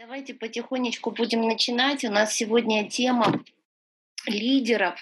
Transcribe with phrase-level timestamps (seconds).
[0.00, 2.04] Давайте потихонечку будем начинать.
[2.04, 3.44] У нас сегодня тема
[4.24, 4.94] лидеров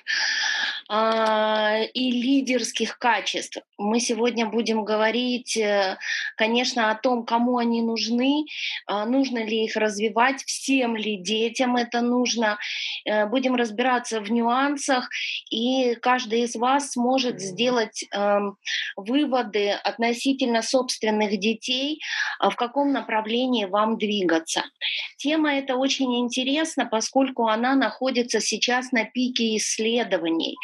[0.91, 3.59] и лидерских качеств.
[3.77, 5.99] Мы сегодня будем говорить, э,
[6.37, 8.47] конечно, о том, кому они нужны,
[8.89, 12.59] э, нужно ли их развивать, всем ли детям это нужно.
[13.05, 15.09] Э, будем разбираться в нюансах,
[15.51, 18.39] и каждый из вас сможет сделать э,
[18.97, 22.01] выводы относительно собственных детей,
[22.43, 24.65] э, в каком направлении вам двигаться.
[25.19, 30.57] Тема эта очень интересна, поскольку она находится сейчас на пике исследований.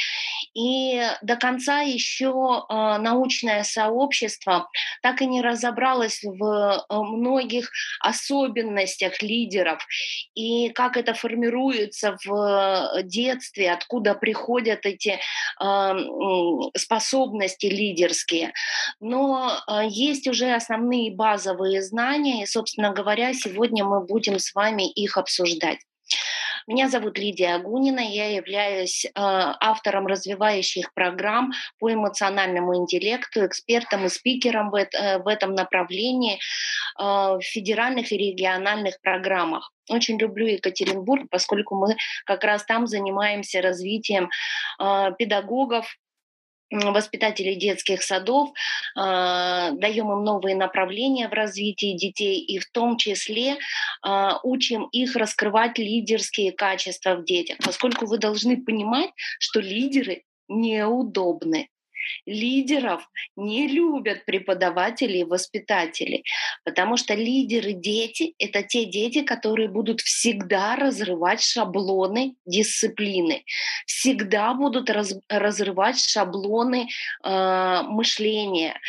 [0.54, 4.68] И до конца еще э, научное сообщество
[5.02, 9.84] так и не разобралось в э, многих особенностях лидеров
[10.34, 15.18] и как это формируется в детстве, откуда приходят эти
[15.60, 15.92] э,
[16.76, 18.52] способности лидерские.
[19.00, 19.58] Но
[19.88, 25.78] есть уже основные базовые знания, и, собственно говоря, сегодня мы будем с вами их обсуждать.
[26.66, 34.08] Меня зовут Лидия Агунина, я являюсь э, автором развивающих программ по эмоциональному интеллекту, экспертом и
[34.08, 34.86] спикером в, э,
[35.26, 36.38] этом направлении э,
[37.02, 39.72] в федеральных и региональных программах.
[39.90, 44.30] Очень люблю Екатеринбург, поскольку мы как раз там занимаемся развитием
[45.18, 45.94] педагогов,
[46.78, 48.50] воспитателей детских садов,
[48.96, 53.56] а, даем им новые направления в развитии детей и в том числе
[54.02, 61.68] а, учим их раскрывать лидерские качества в детях, поскольку вы должны понимать, что лидеры неудобны.
[62.26, 66.22] Лидеров не любят преподаватели и воспитатели,
[66.64, 73.44] потому что лидеры дети— это те дети, которые будут всегда разрывать шаблоны дисциплины,
[73.86, 76.88] всегда будут раз, разрывать шаблоны
[77.24, 78.80] э, мышления,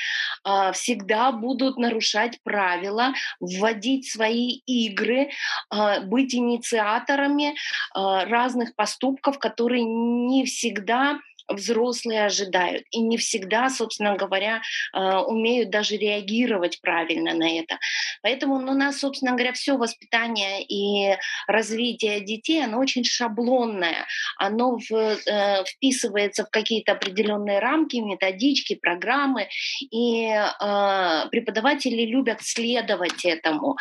[0.46, 5.30] э, всегда будут нарушать правила, вводить свои игры,
[5.74, 7.54] э, быть инициаторами э,
[7.94, 12.84] разных поступков, которые не всегда взрослые ожидают.
[12.92, 14.62] И не всегда, собственно говоря,
[14.94, 17.78] а, умеют даже реагировать правильно на это.
[18.22, 21.18] Поэтому ну, у нас, собственно говоря, все воспитание и
[21.48, 24.06] развитие детей, оно очень шаблонное.
[24.38, 29.48] Оно в, э, вписывается в какие-то определенные рамки, методички, программы.
[29.92, 33.78] И э, преподаватели любят следовать этому.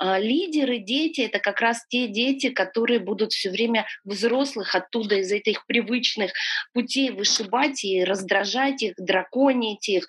[0.00, 5.32] Э, лидеры, дети— это как раз те дети, которые будут все время взрослых оттуда, из
[5.32, 6.32] этих привычных
[6.72, 10.06] путей детей вышибать и раздражать их, драконить их.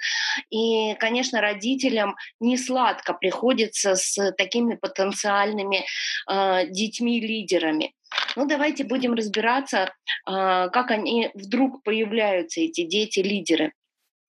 [0.49, 5.85] И, конечно, родителям не сладко приходится с такими потенциальными
[6.29, 7.93] э, детьми-лидерами.
[8.35, 9.89] Ну, давайте будем разбираться, э,
[10.25, 13.73] как они вдруг появляются, эти дети-лидеры.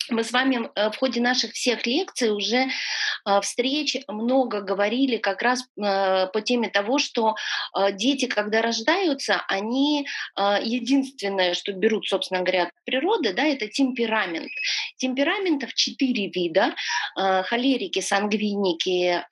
[0.08, 2.68] Мы с вами э, в ходе наших всех лекций уже
[3.26, 7.34] э, встреч много говорили как раз э, по теме того, что
[7.92, 10.06] дети, когда рождаются, они
[10.36, 14.50] единственное, что берут, собственно говоря, от природы, да, это темперамент.
[14.96, 16.74] Темпераментов четыре вида.
[17.16, 19.24] Холерики, сангвиники,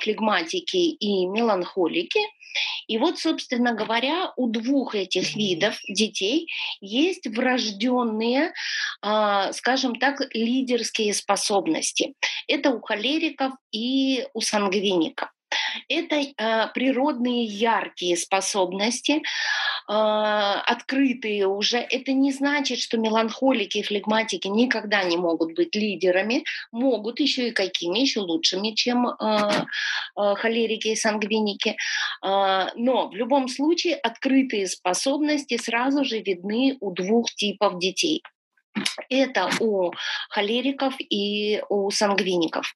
[0.00, 2.20] флегматики и меланхолики–
[2.86, 6.48] и вот, собственно говоря, у двух этих видов детей
[6.80, 8.52] есть врожденные,
[9.02, 12.14] а, скажем так, лидерские способности.
[12.46, 15.33] Это у холериков и у сангвиников.
[15.88, 19.22] Это э, природные яркие способности, э,
[19.88, 21.78] открытые уже.
[21.78, 26.44] Это не значит, что меланхолики и флегматики никогда не могут быть лидерами.
[26.72, 31.76] Могут еще и какими, еще лучшими, чем э, э, холерики и сангвиники.
[32.24, 38.22] Э, но в любом случае открытые способности сразу же видны у двух типов детей.
[39.08, 39.92] Это у
[40.30, 42.74] холериков и у сангвиников.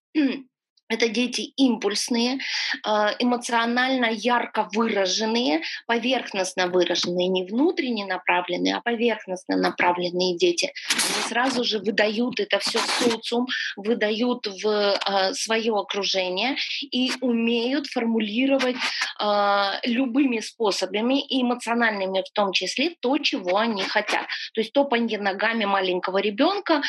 [0.88, 2.38] Это дети импульсные,
[2.82, 10.72] а, эмоционально ярко выраженные, поверхностно выраженные, не внутренне направленные, а поверхностно направленные дети.
[10.90, 17.86] Они сразу же выдают это все в социум, выдают в а, свое окружение и умеют
[17.88, 18.76] формулировать
[19.18, 24.26] а, любыми способами, и эмоциональными в том числе, то, чего они хотят.
[24.54, 26.82] То есть топанье ногами маленького ребенка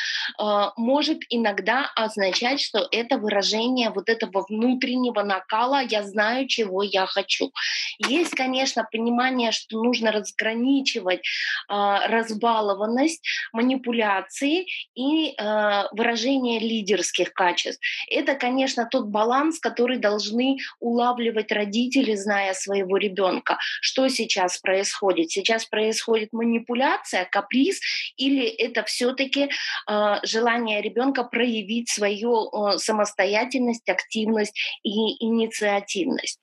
[0.77, 7.51] может иногда означать, что это выражение вот этого внутреннего накала «я знаю, чего я хочу».
[7.97, 11.73] Есть, конечно, понимание, что нужно разграничивать э,
[12.07, 17.81] разбалованность, манипуляции и э, выражение лидерских качеств.
[18.09, 23.57] Это, конечно, тот баланс, который должны улавливать родители, зная своего ребенка.
[23.81, 25.31] Что сейчас происходит?
[25.31, 27.79] Сейчас происходит манипуляция, каприз,
[28.17, 29.49] или это все-таки
[29.89, 34.53] э, желание ребенка проявить свою э, самостоятельность деятельность, активность
[34.83, 36.39] и инициативность.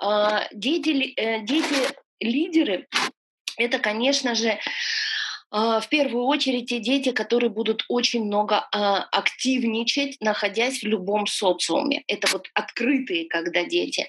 [0.00, 1.74] А, дети, э, дети
[2.20, 2.86] лидеры
[3.56, 4.58] это, конечно же,
[5.50, 12.02] в первую очередь те дети, которые будут очень много а, активничать, находясь в любом социуме.
[12.08, 14.08] Это вот открытые, когда дети.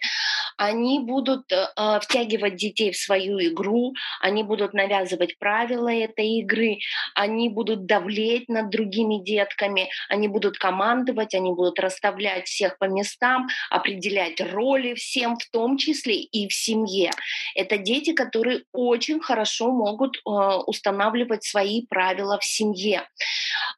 [0.58, 6.80] Они будут а, втягивать детей в свою игру, они будут навязывать правила этой игры,
[7.14, 13.48] они будут давлеть над другими детками, они будут командовать, они будут расставлять всех по местам,
[13.70, 17.12] определять роли всем, в том числе и в семье.
[17.56, 23.08] Это дети, которые очень хорошо могут устанавливать устанавливать свои правила в семье.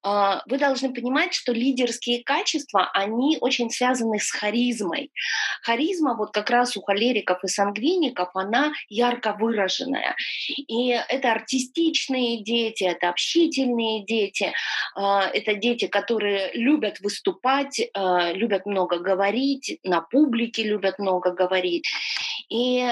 [0.04, 5.12] А, вы должны понимать, что лидерские качества, они очень связаны с харизмой.
[5.64, 10.16] Харизма вот как раз у холериков и сангвиников, она ярко выраженная.
[10.68, 14.54] И это артистичные дети, это общительные дети,
[14.96, 21.86] а, это дети, которые любят выступать, а, любят много говорить, на публике любят много говорить.
[22.50, 22.92] И,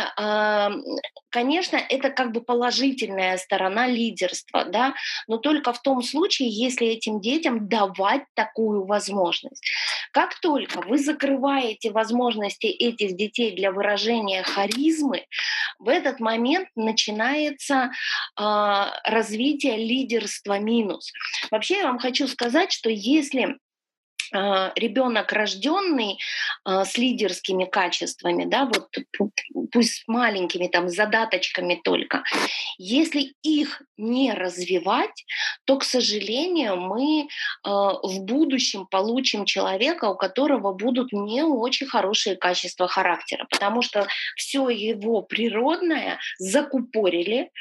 [1.30, 4.94] конечно, это как бы положительная сторона лидерства, да,
[5.27, 9.63] но только в том случае, если этим детям давать такую возможность.
[10.12, 15.25] Как только вы закрываете возможности этих детей для выражения харизмы,
[15.80, 17.92] в этот момент начинается
[18.39, 21.12] э, развитие лидерства минус.
[21.51, 23.66] Вообще я вам хочу сказать, что если а,
[24.31, 26.18] ребенок рожденный
[26.63, 28.89] а, с лидерскими качествами, да, вот
[29.71, 32.24] пусть маленькими там задаточками только,
[32.77, 35.25] если их не развивать,
[35.65, 37.27] то, к сожалению, мы
[37.63, 44.07] а, в будущем получим человека, у которого будут не очень хорошие качества характера, потому что
[44.35, 47.51] все его природное закупорили,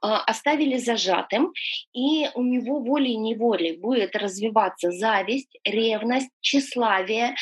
[0.00, 1.52] оставили зажатым,
[1.92, 7.34] и у него волей-неволей будет развиваться зависть, ревность, ревность, тщеславие,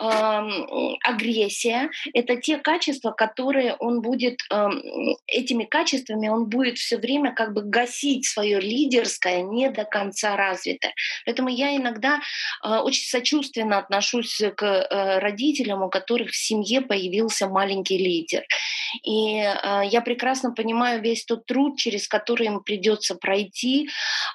[0.00, 0.40] э,
[1.04, 4.68] агрессия— это те качества, которые он будет, э,
[5.26, 10.94] этими качествами он будет все время как бы гасить свое лидерское, не до конца развитое.
[11.24, 12.20] Поэтому я иногда
[12.64, 18.44] э, очень сочувственно отношусь к э, родителям, у которых в семье появился маленький лидер.
[19.04, 23.88] И э, я прекрасно понимаю весь тот труд, через который им придется пройти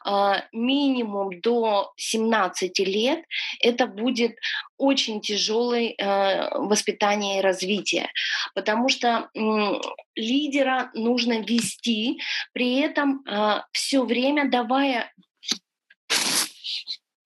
[0.06, 3.20] э, минимум до 17 лет
[3.68, 4.38] это будет
[4.78, 8.10] очень тяжелое э, воспитание и развитие,
[8.56, 9.30] потому что
[10.16, 12.20] лидера нужно вести,
[12.54, 15.12] при этом э, все время давая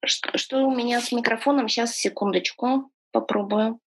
[0.04, 1.68] что, что у меня с микрофоном?
[1.68, 3.80] Сейчас, секундочку, попробую.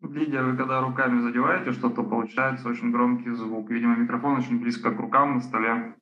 [0.00, 3.70] Лидия, вы когда руками задеваете что-то, получается очень громкий звук.
[3.70, 5.94] Видимо, микрофон очень близко к рукам на столе.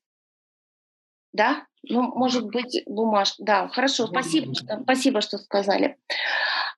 [1.33, 1.67] Да?
[1.83, 3.35] Ну, может быть, бумаж.
[3.39, 5.97] Да, хорошо, спасибо, что, спасибо, что сказали.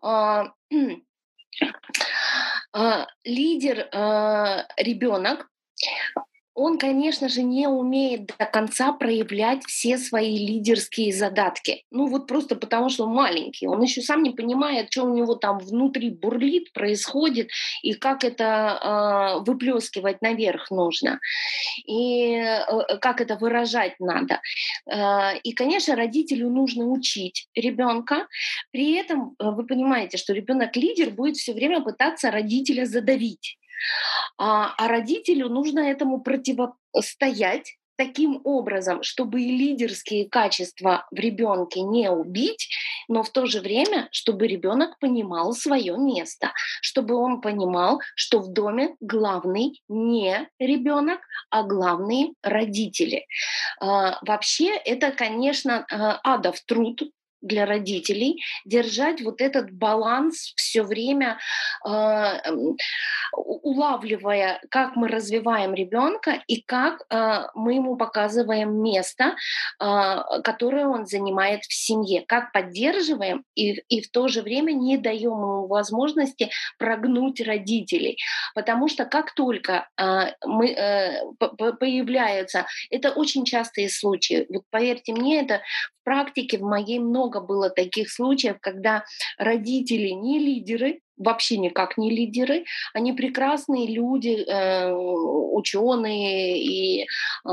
[0.02, 0.52] А,
[2.72, 5.50] а, лидер а, ребенок
[6.54, 11.84] он, конечно же, не умеет до конца проявлять все свои лидерские задатки.
[11.90, 13.68] Ну вот просто потому, что он маленький.
[13.68, 17.50] Он еще сам не понимает, что у него там внутри бурлит, происходит,
[17.82, 21.20] и как это э, выплескивать наверх нужно,
[21.86, 24.40] и э, как это выражать надо.
[24.90, 28.26] Э, и, конечно, родителю нужно учить ребенка.
[28.72, 33.59] При этом э, вы понимаете, что ребенок лидер будет все время пытаться родителя задавить.
[34.38, 42.10] А, а родителю нужно этому противостоять таким образом, чтобы и лидерские качества в ребенке не
[42.10, 42.70] убить,
[43.08, 48.54] но в то же время, чтобы ребенок понимал свое место, чтобы он понимал, что в
[48.54, 51.20] доме главный не ребенок,
[51.50, 53.26] а главные родители.
[53.82, 57.02] А, вообще это, конечно, а, адов труд,
[57.42, 61.38] для родителей держать вот этот баланс все время,
[61.86, 62.38] э,
[63.32, 69.36] улавливая, как мы развиваем ребенка и как э, мы ему показываем место,
[69.80, 74.96] э, которое он занимает в семье, как поддерживаем и, и в то же время не
[74.96, 78.18] даем ему возможности прогнуть родителей.
[78.54, 81.22] Потому что как только э, мы, э,
[81.78, 85.60] появляются, это очень частые случаи, вот поверьте мне, это
[86.10, 89.04] практике в моей много было таких случаев, когда
[89.38, 94.92] родители не лидеры, вообще никак не лидеры, они прекрасные люди, э,
[95.60, 97.48] ученые и э,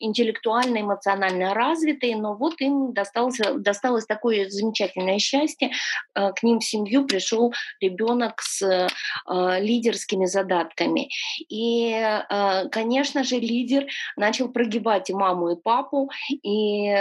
[0.00, 5.70] интеллектуально, эмоционально развитые, но вот им досталось, досталось такое замечательное счастье,
[6.14, 8.88] э, к ним в семью пришел ребенок с э,
[9.60, 11.10] лидерскими задатками.
[11.48, 11.92] И,
[12.70, 13.86] конечно же, лидер
[14.16, 16.94] начал прогибать и маму, и папу, и,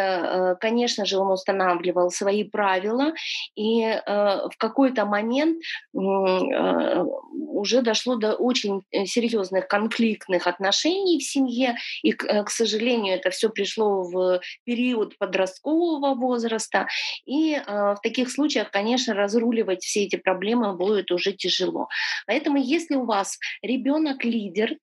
[0.59, 3.13] конечно же, он устанавливал свои правила,
[3.55, 5.57] и в какой-то момент момент
[5.93, 13.15] э, уже дошло до очень э, серьезных конфликтных отношений в семье, и, э, к сожалению,
[13.15, 16.87] это все пришло в период подросткового возраста,
[17.25, 21.87] и в таких случаях, конечно, разруливать все эти проблемы будет уже тяжело.
[22.25, 24.77] Поэтому, если у вас ребенок лидер,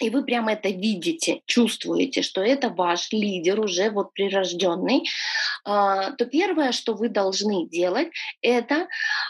[0.00, 5.08] и вы прямо это видите, чувствуете, что это ваш лидер уже вот прирожденный,
[5.64, 8.08] а, то первое, что вы должны делать,
[8.42, 8.88] это,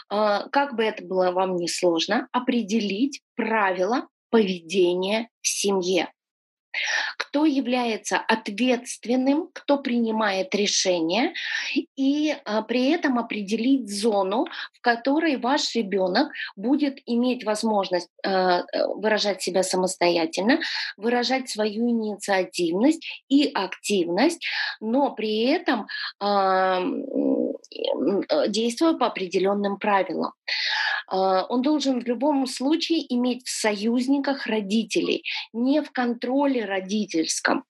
[0.09, 6.11] а, как бы это было вам не сложно, определить правила поведения в семье
[7.17, 11.33] кто является ответственным, кто принимает решения,
[11.95, 18.85] и а, при этом определить зону, в которой ваш ребенок будет иметь возможность а, э,
[18.95, 20.59] выражать себя самостоятельно,
[20.97, 24.45] выражать свою инициативность и активность,
[24.79, 25.87] но при этом
[28.47, 30.33] действуя по определенным правилам.
[31.07, 37.65] А, он должен в любом случае иметь в союзниках родителей, не в контроле родительском.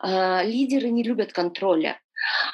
[0.00, 2.00] А, лидеры не любят контроля.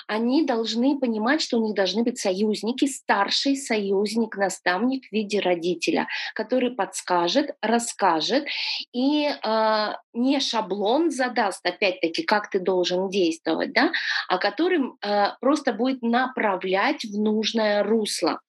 [0.07, 6.07] Они должны понимать, что у них должны быть союзники, старший союзник, наставник в виде родителя,
[6.35, 8.45] который подскажет, расскажет
[8.93, 13.93] и э, не шаблон задаст, опять-таки, как ты должен действовать, да,
[14.29, 18.41] а который э, просто будет направлять в нужное русло.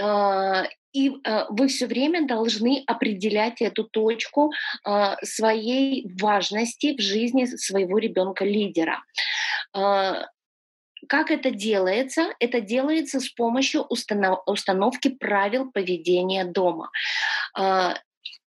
[0.00, 4.52] Э, и э, вы все время должны определять эту точку
[4.86, 9.02] э, своей важности в жизни своего ребенка-лидера.
[9.76, 10.24] Э,
[11.08, 12.34] как это делается?
[12.38, 16.90] Это делается с помощью установ- установки правил поведения дома.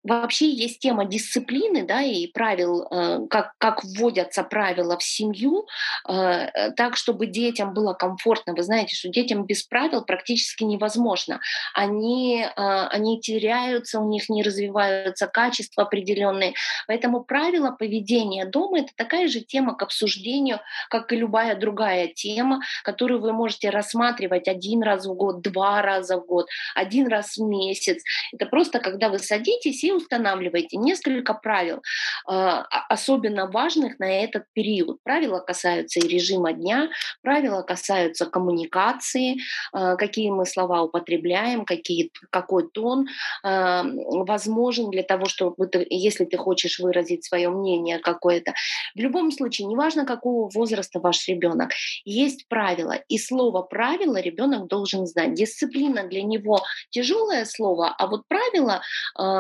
[0.08, 5.68] Вообще есть тема дисциплины, да, и правил, э, как, как вводятся правила в семью,
[6.08, 8.54] э, э, так, чтобы детям было комфортно.
[8.54, 11.42] Вы знаете, что детям без правил практически невозможно.
[11.74, 16.54] Они, они теряются, у них не развиваются качества определенные.
[16.88, 20.60] Поэтому правила поведения дома— это такая же тема к обсуждению,
[20.90, 26.18] как и любая другая тема, которую вы можете рассматривать один раз в год, два раза
[26.18, 28.02] в год, один раз в месяц.
[28.32, 31.82] Это просто когда вы садитесь и устанавливаете несколько правил,
[32.26, 34.98] а, особенно важных на этот период.
[35.04, 36.90] Правила касаются и режима дня,
[37.22, 39.38] правила касаются коммуникации,
[39.74, 43.08] а, какие мы слова употребляем, какие, какой тон
[43.44, 48.54] а, возможен для того, чтобы, ты, если ты хочешь выразить свое мнение какое-то.
[48.96, 51.72] В любом случае, неважно, какого возраста ваш ребенок,
[52.06, 52.94] есть правила.
[53.08, 55.34] И слово правило ребенок должен знать.
[55.34, 58.82] Дисциплина для него тяжелое слово, а вот правила,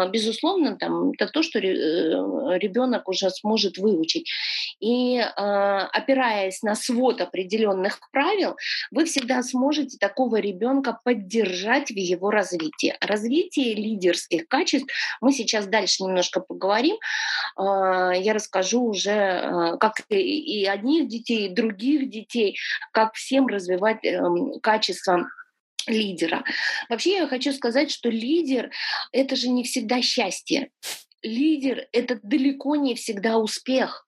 [0.09, 4.29] безусловно, безусловно, там, это то, что э, ребенок уже сможет выучить.
[4.79, 8.55] И а, опираясь на свод определенных правил,
[8.91, 12.95] вы всегда сможете такого ребенка поддержать в его развитии.
[13.01, 14.87] Развитие лидерских качеств
[15.21, 16.97] мы сейчас дальше немножко поговорим.
[17.55, 22.57] А, я расскажу уже, а, как и одних детей, и других детей,
[22.91, 25.27] как всем развивать эм, качества
[25.87, 26.43] лидера.
[26.89, 28.71] Вообще я хочу сказать, что лидер—
[29.11, 30.69] это же не всегда счастье.
[31.21, 34.07] Лидер— это далеко не всегда успех.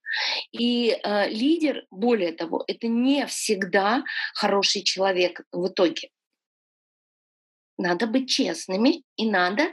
[0.51, 6.09] И э, лидер, более того, это не всегда хороший человек в итоге.
[7.79, 9.63] Надо быть честными и надо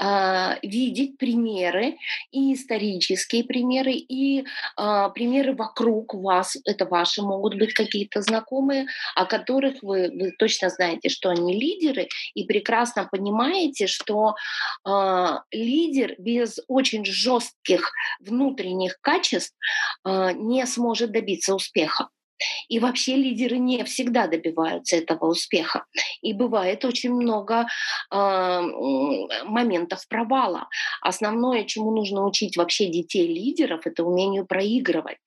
[0.00, 1.96] э, видеть примеры,
[2.32, 4.44] и исторические примеры, и э,
[5.14, 6.56] примеры вокруг вас.
[6.64, 12.08] Это ваши могут быть какие-то знакомые, о которых вы, вы точно знаете, что они лидеры,
[12.34, 14.34] и прекрасно понимаете, что
[14.84, 19.54] э, лидер без очень жестких внутренних качеств
[20.04, 22.08] э, не сможет добиться успеха.
[22.68, 25.84] И вообще лидеры не всегда добиваются этого успеха.
[26.22, 27.66] И бывает очень много
[28.10, 28.60] э,
[29.44, 30.68] моментов провала.
[31.00, 35.18] Основное, чему нужно учить вообще детей лидеров, это умению проигрывать.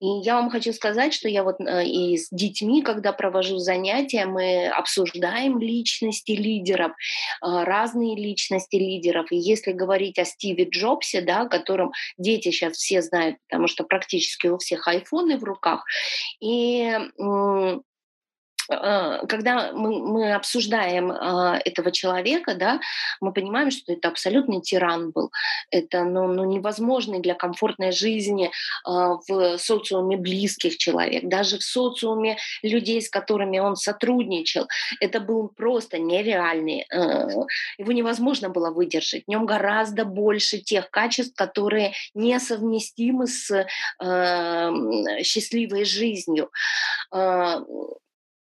[0.00, 4.26] И я вам хочу сказать, что я вот э, и с детьми, когда провожу занятия,
[4.26, 6.94] мы обсуждаем личности лидеров, э,
[7.42, 9.30] разные личности лидеров.
[9.30, 14.46] И если говорить о Стиве Джобсе, да, которым дети сейчас все знают, потому что практически
[14.48, 15.84] у всех айфоны в руках,
[16.42, 16.98] и
[18.68, 22.80] когда мы, мы обсуждаем э, этого человека, да,
[23.20, 25.30] мы понимаем, что это абсолютный тиран был.
[25.70, 28.50] Это ну, ну, невозможный для комфортной жизни э,
[28.86, 34.68] в социуме близких человек, даже в социуме людей, с которыми он сотрудничал.
[35.00, 36.86] Это был просто нереальный.
[36.92, 37.28] Э,
[37.78, 39.24] его невозможно было выдержать.
[39.26, 43.66] В нем гораздо больше тех качеств, которые несовместимы с
[44.02, 44.72] э,
[45.22, 46.50] счастливой жизнью.
[47.12, 47.60] Э,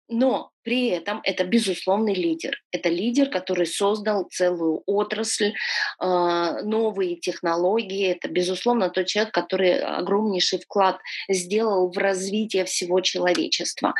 [0.08, 2.62] но при этом это безусловный лидер.
[2.70, 5.54] Это лидер, который создал целую отрасль,
[5.98, 8.12] а, новые технологии.
[8.12, 10.98] Это, безусловно, тот человек, который огромнейший вклад
[11.28, 13.94] сделал в развитие всего человечества.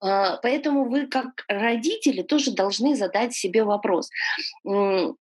[0.00, 4.10] А, поэтому вы, как родители, тоже должны задать себе вопрос.
[4.62, 5.14] Вы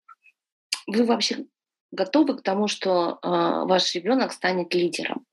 [0.87, 1.45] вообще
[1.93, 5.27] готовы к тому, что а, ваш ребенок станет лидером?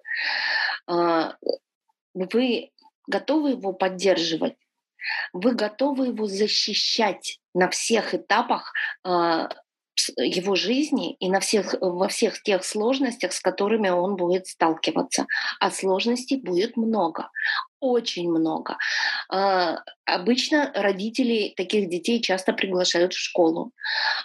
[2.13, 2.71] Вы
[3.07, 4.55] готовы его поддерживать?
[5.33, 8.73] Вы готовы его защищать на всех этапах
[9.03, 9.49] а,
[10.17, 15.25] его жизни и на всех, во всех тех сложностях, с которыми он будет сталкиваться.
[15.59, 17.29] А сложностей будет много,
[17.79, 18.77] очень много.
[19.29, 23.71] А, обычно родители таких детей часто приглашают в школу.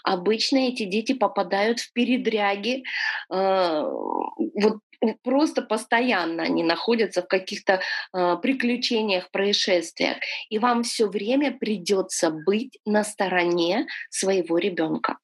[0.04, 2.85] Обычно эти дети попадают в передряги.
[3.30, 4.78] А, вот
[5.23, 7.80] просто постоянно они находятся в каких-то
[8.14, 10.18] э, приключениях, происшествиях,
[10.49, 15.18] и вам все время придется быть на стороне своего ребенка.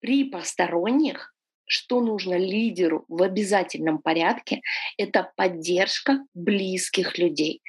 [0.00, 1.31] При посторонних
[1.72, 4.60] что нужно лидеру в обязательном порядке,
[4.98, 7.62] это поддержка близких людей.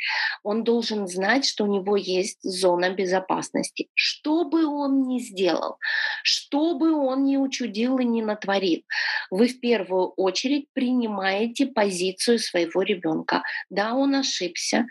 [0.44, 3.88] Он должен знать, что у него есть зона безопасности.
[3.94, 5.78] Что бы он ни сделал,
[6.22, 8.82] что бы он ни учудил и ни натворил,
[9.32, 13.42] вы в первую очередь принимаете позицию своего ребенка.
[13.70, 14.86] Да, он ошибся,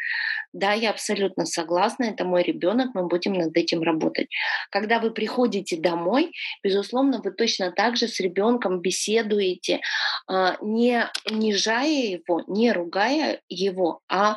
[0.52, 4.28] да, я абсолютно согласна, это мой ребенок, мы будем над этим работать.
[4.70, 6.32] Когда вы приходите домой,
[6.62, 9.80] безусловно, вы точно так же с ребенком беседуете,
[10.26, 14.36] а, не унижая его, не ругая его, а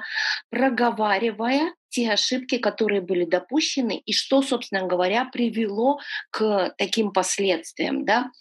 [0.50, 8.06] проговаривая те ошибки, которые были допущены, и что, собственно говоря, привело к таким последствиям.
[8.06, 8.32] Да?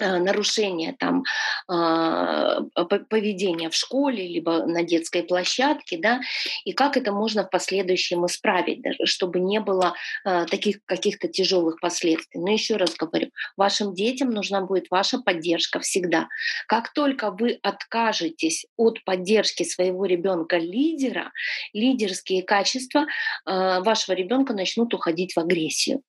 [0.00, 1.24] Э, нарушение там
[1.68, 2.62] а,
[3.08, 6.20] поведения в школе либо на детской площадке, да,
[6.64, 12.40] и как это можно в последующем исправить, чтобы не было а, таких каких-то тяжелых последствий.
[12.40, 16.28] Но еще раз говорю, вашим детям нужна будет ваша поддержка всегда.
[16.66, 21.30] Как только вы откажетесь от поддержки своего ребенка лидера,
[21.72, 23.06] лидерские качества
[23.44, 26.02] а, вашего ребенка начнут уходить в агрессию.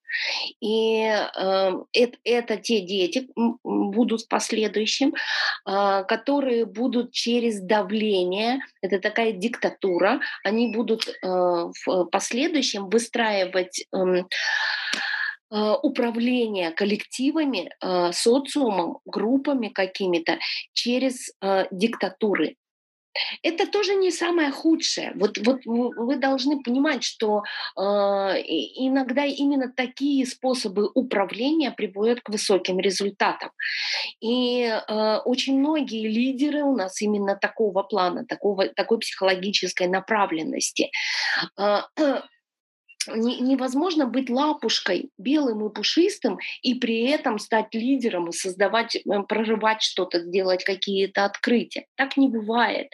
[0.60, 3.28] И э, это, это те дети
[3.76, 5.14] будут в последующем,
[5.68, 14.24] э, которые будут через давление, это такая диктатура, они будут э, в последующем выстраивать э,
[15.84, 17.72] управление коллективами,
[18.12, 20.40] социумом, группами какими-то
[20.74, 21.32] через
[21.72, 22.56] диктатуры.
[23.44, 25.14] Это тоже не самое худшее.
[25.16, 27.44] Вот, вот вы должны понимать, что
[27.78, 33.52] э, иногда именно такие способы управления приводят к высоким результатам.
[34.20, 40.90] И э, очень многие лидеры у нас именно такого плана, такого, такой психологической направленности.
[41.58, 41.82] Э,
[43.16, 49.82] невозможно быть лапушкой белым и пушистым и при этом стать лидером и создавать, эм, прорывать
[49.82, 51.86] что-то, делать какие-то открытия.
[51.96, 52.90] Так не бывает.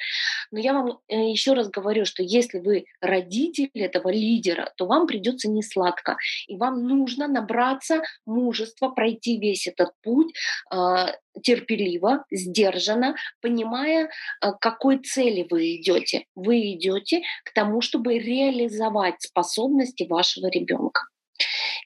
[0.52, 5.08] Но я вам э, еще раз говорю, что если вы родитель этого лидера, то вам
[5.08, 6.18] придется не сладко.
[6.48, 10.34] И вам нужно набраться мужества, пройти весь этот путь,
[10.70, 14.10] а, терпеливо, сдержанно, понимая,
[14.42, 16.26] к какой цели вы идете.
[16.36, 21.02] Вы идете к тому, чтобы реализовать способности вашего ребенка.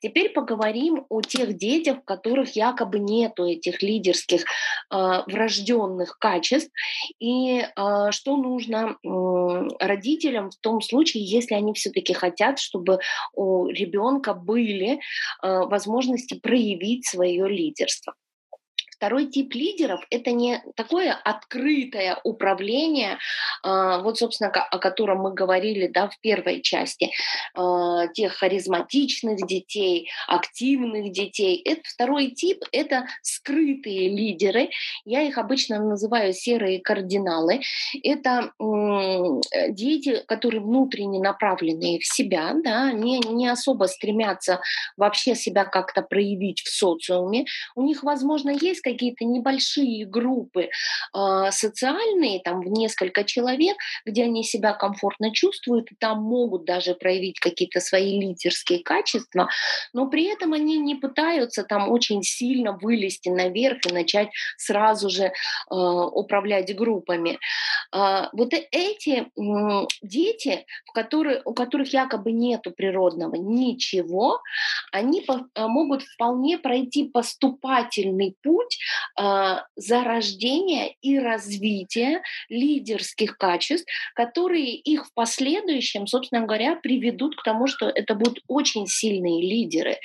[0.01, 4.45] Теперь поговорим о тех детях, в которых якобы нету этих лидерских э,
[5.27, 6.71] врожденных качеств
[7.19, 9.07] и э, что нужно э,
[9.79, 12.99] родителям в том случае, если они все-таки хотят, чтобы
[13.33, 14.97] у ребенка были э,
[15.41, 18.13] возможности проявить свое лидерство.
[18.95, 23.17] Второй тип лидеров— это не такое открытое управление,
[23.61, 27.11] а, вот, собственно, о котором мы говорили да, в первой части,
[27.53, 31.61] а, тех харизматичных детей, активных детей.
[31.65, 34.69] Это второй тип— это скрытые лидеры.
[35.03, 37.61] Я их обычно называю серые кардиналы.
[38.01, 38.51] Это
[39.69, 44.61] дети, которые внутренне направленные в себя, да, не, не особо стремятся
[44.95, 47.45] вообще себя как-то проявить в социуме.
[47.75, 54.43] У них, возможно, есть какие-то небольшие группы э, социальные, там в несколько человек, где они
[54.43, 59.49] себя комфортно чувствуют, и там могут даже проявить какие-то свои лидерские качества,
[59.93, 65.25] но при этом они не пытаются там очень сильно вылезти наверх и начать сразу же
[65.25, 65.31] э,
[65.69, 67.39] управлять группами.
[67.93, 74.41] Э, вот эти э, дети, в которые, у которых якобы нету природного ничего,
[74.91, 78.74] они по, могут вполне пройти поступательный путь
[79.19, 87.67] э, зарождения и развития лидерских качеств, которые их в последующем, собственно говоря, приведут к тому,
[87.67, 89.97] что это будут очень сильные лидеры.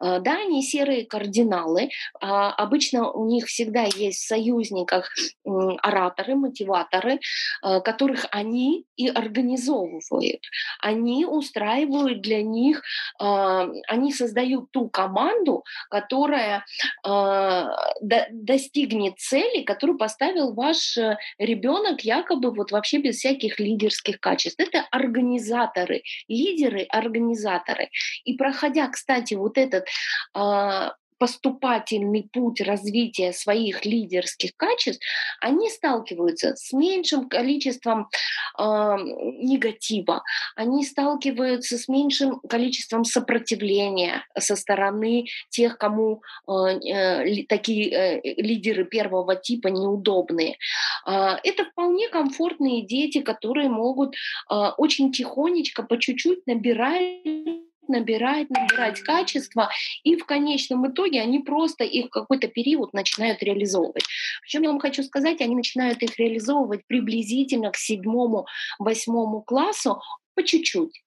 [0.00, 1.84] Э, да, они серые кардиналы.
[1.84, 1.88] Э,
[2.20, 5.12] обычно у них всегда есть в союзниках
[5.44, 7.20] ораторы, мотиваторы,
[7.62, 10.40] которых они и организовывают.
[10.80, 12.82] Они устраивают для них,
[13.18, 16.64] они создают ту команду, которая
[18.14, 24.60] до, достигнет цели, которую поставил ваш э, ребенок якобы вот вообще без всяких лидерских качеств.
[24.60, 27.90] Это организаторы, лидеры, организаторы.
[28.24, 29.86] И проходя, кстати, вот этот
[30.34, 35.04] э, поступательный путь развития своих лидерских качеств,
[35.40, 38.08] они сталкиваются с меньшим количеством
[38.58, 40.22] э, негатива,
[40.56, 48.84] они сталкиваются с меньшим количеством сопротивления со стороны тех, кому э, э, такие э, лидеры
[48.84, 50.56] первого типа неудобные.
[51.06, 59.00] Э, это вполне комфортные дети, которые могут э, очень тихонечко, по чуть-чуть набирать набирать, набирать
[59.00, 59.70] качество,
[60.02, 64.04] и в конечном итоге они просто их какой-то период начинают реализовывать.
[64.42, 68.46] Причем я вам хочу сказать, они начинают их реализовывать приблизительно к седьмому,
[68.78, 70.00] восьмому классу,
[70.34, 71.04] по чуть-чуть.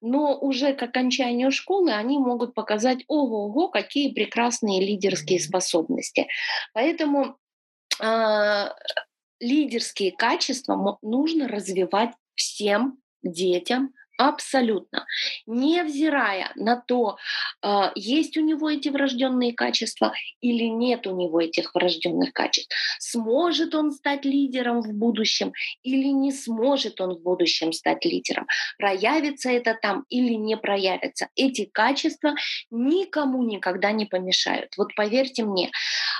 [0.00, 6.28] Но уже к окончанию школы они могут показать, ого-го, какие прекрасные лидерские способности.
[6.72, 7.36] Поэтому
[8.00, 8.68] э,
[9.40, 15.06] лидерские качества нужно развивать всем детям Абсолютно.
[15.46, 17.18] Невзирая на то,
[17.62, 22.74] а, есть у него эти врожденные качества или нет у него этих врожденных качеств.
[22.98, 25.52] Сможет он стать лидером в будущем
[25.84, 28.48] или не сможет он в будущем стать лидером.
[28.76, 31.28] Проявится это там или не проявится.
[31.36, 32.34] Эти качества
[32.72, 34.76] никому никогда не помешают.
[34.76, 35.70] Вот поверьте мне.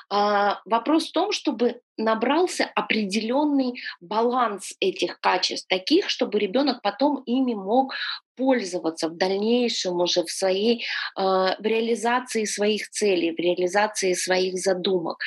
[0.08, 7.54] А, вопрос в том, чтобы набрался определенный баланс этих качеств, таких, чтобы ребенок потом ими
[7.54, 7.92] мог
[8.36, 10.84] пользоваться в дальнейшем уже в своей
[11.16, 15.18] э, в реализации своих целей, в реализации своих задумок.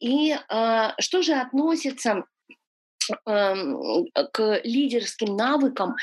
[0.00, 2.24] И э, что же относится
[3.24, 5.96] к лидерским навыкам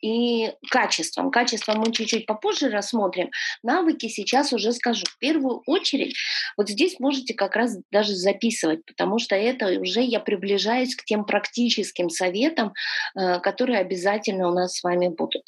[0.00, 1.30] и качествам.
[1.30, 3.30] Качества мы чуть-чуть попозже рассмотрим.
[3.62, 5.04] Навыки сейчас уже скажу.
[5.06, 6.14] В первую очередь,
[6.56, 11.24] вот здесь можете как раз даже записывать, потому что это уже я приближаюсь к тем
[11.24, 12.72] практическим советам,
[13.14, 15.42] э, которые обязательно у нас с вами будут.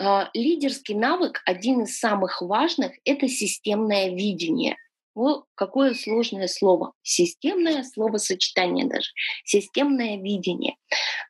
[0.00, 4.76] Э, лидерский навык, один из самых важных, это системное видение–
[5.14, 6.92] о, какое сложное слово.
[7.02, 9.10] Системное словосочетание даже.
[9.44, 10.76] Системное видение.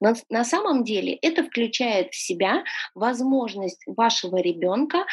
[0.00, 2.64] Но на самом деле это включает в себя
[2.94, 5.04] возможность вашего ребенка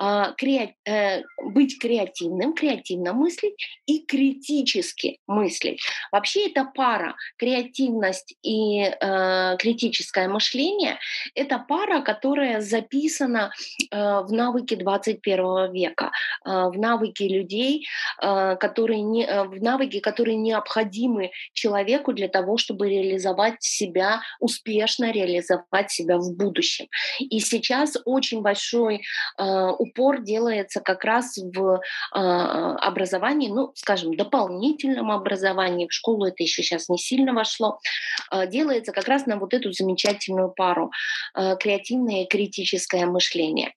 [0.00, 0.04] э,
[0.40, 5.80] креа- э, быть креативным, креативно мыслить и критически мыслить.
[6.12, 10.98] Вообще это пара креативность и э, критическое мышление.
[11.34, 13.52] Это пара, которая записана
[13.90, 16.10] э, в навыки 21 века,
[16.44, 17.86] э, в навыки людей,
[18.56, 26.18] которые не, э, навыки, которые необходимы человеку для того, чтобы реализовать себя, успешно реализовать себя
[26.18, 26.86] в будущем.
[27.20, 29.02] И сейчас очень большой
[29.38, 31.80] э, упор делается как раз в
[32.14, 37.78] э, образовании, ну, скажем, дополнительном образовании, в школу это еще сейчас не сильно вошло,
[38.32, 40.90] э, делается как раз на вот эту замечательную пару
[41.34, 43.72] э, креативное и критическое мышление.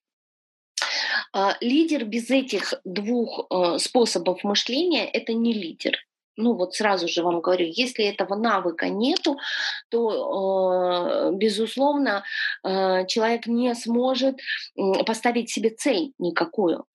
[1.33, 5.97] А, лидер без этих двух э, способов мышления– это не лидер.
[6.37, 9.37] Ну вот сразу же вам говорю, если этого навыка нету,
[9.89, 12.23] то, э, безусловно,
[12.63, 14.39] человек не сможет
[15.05, 16.85] поставить себе цель никакую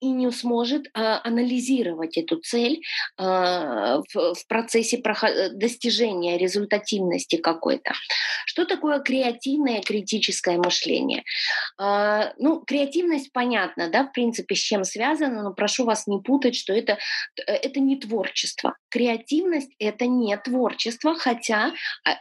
[0.00, 2.82] и не сможет а, анализировать эту цель
[3.16, 5.02] а, в, процессе
[5.52, 7.92] достижения результативности какой-то.
[8.46, 11.24] Что такое креативное критическое мышление?
[11.78, 16.56] А, ну, креативность понятно, да, в принципе, с чем связано, но прошу вас не путать,
[16.56, 16.98] что это,
[17.46, 18.76] это не творчество.
[18.90, 21.72] Креативность— это не творчество, хотя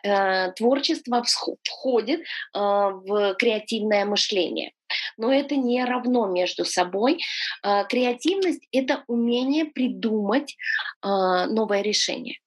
[0.04, 1.24] э, творчество
[1.64, 4.72] входит э, в креативное мышление.
[5.18, 7.20] но это не равно между собой.
[7.62, 10.56] А, креативность— это умение придумать
[11.02, 12.38] а, новое решение.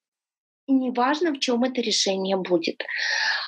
[0.67, 2.83] Неважно, в чем это решение будет.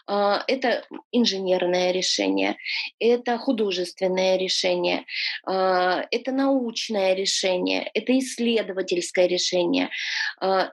[0.07, 2.57] А, это инженерное решение,
[2.99, 5.05] это художественное решение,
[5.45, 9.89] а, это научное решение, это исследовательское решение.
[10.41, 10.69] А,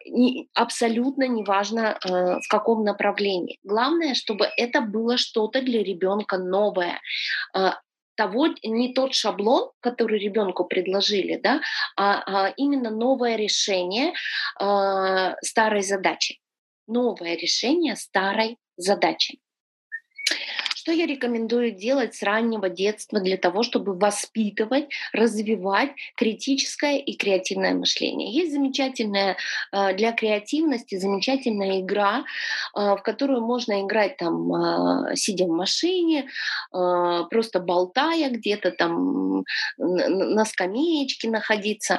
[0.54, 3.58] абсолютно неважно, в каком направлении.
[3.62, 7.00] Главное, чтобы это было что-то для ребенка новое
[8.20, 11.62] того, не тот шаблон, который ребенку предложили, да,
[11.96, 14.12] а, а именно новое решение
[14.60, 16.38] э, старой задачи.
[16.86, 19.38] Новое решение старой задачи.
[20.80, 27.74] Что я рекомендую делать с раннего детства для того, чтобы воспитывать, развивать критическое и креативное
[27.74, 28.32] мышление?
[28.32, 29.36] Есть замечательная
[29.72, 32.24] э, для креативности замечательная игра,
[32.74, 36.30] э, в которую можно играть там, э, сидя в машине,
[36.70, 39.44] просто болтая где-то там
[39.76, 41.98] на скамеечке находиться.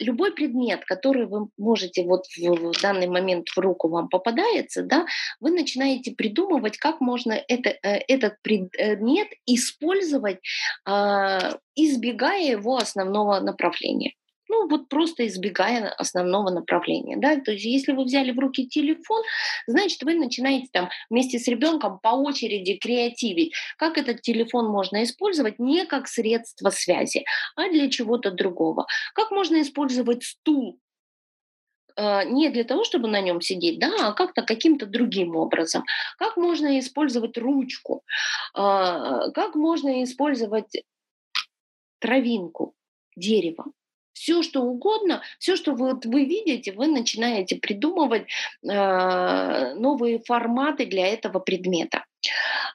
[0.00, 5.04] Любой предмет, который вы можете вот в данный момент в руку вам попадается, да,
[5.40, 10.38] вы начинаете придумывать, как можно это этот предмет использовать,
[10.84, 14.12] а, избегая его основного направления.
[14.48, 17.16] Ну, вот просто избегая основного направления.
[17.18, 17.36] Да?
[17.36, 19.22] То есть, если вы взяли в руки телефон,
[19.66, 25.58] значит, вы начинаете там вместе с ребенком по очереди креативить, как этот телефон можно использовать
[25.58, 27.24] не как средство связи,
[27.56, 28.86] а для чего-то другого.
[29.14, 30.78] Как можно использовать стул
[32.24, 35.84] не для того, чтобы на нем сидеть, да, а как-то каким-то другим образом.
[36.16, 38.04] Как можно использовать ручку,
[38.54, 40.84] а, как можно использовать
[41.98, 42.74] травинку,
[43.16, 43.64] дерево.
[44.12, 48.26] Все, что угодно, все, что вы, вот вы видите, вы начинаете придумывать
[48.68, 52.04] э, новые форматы для этого предмета.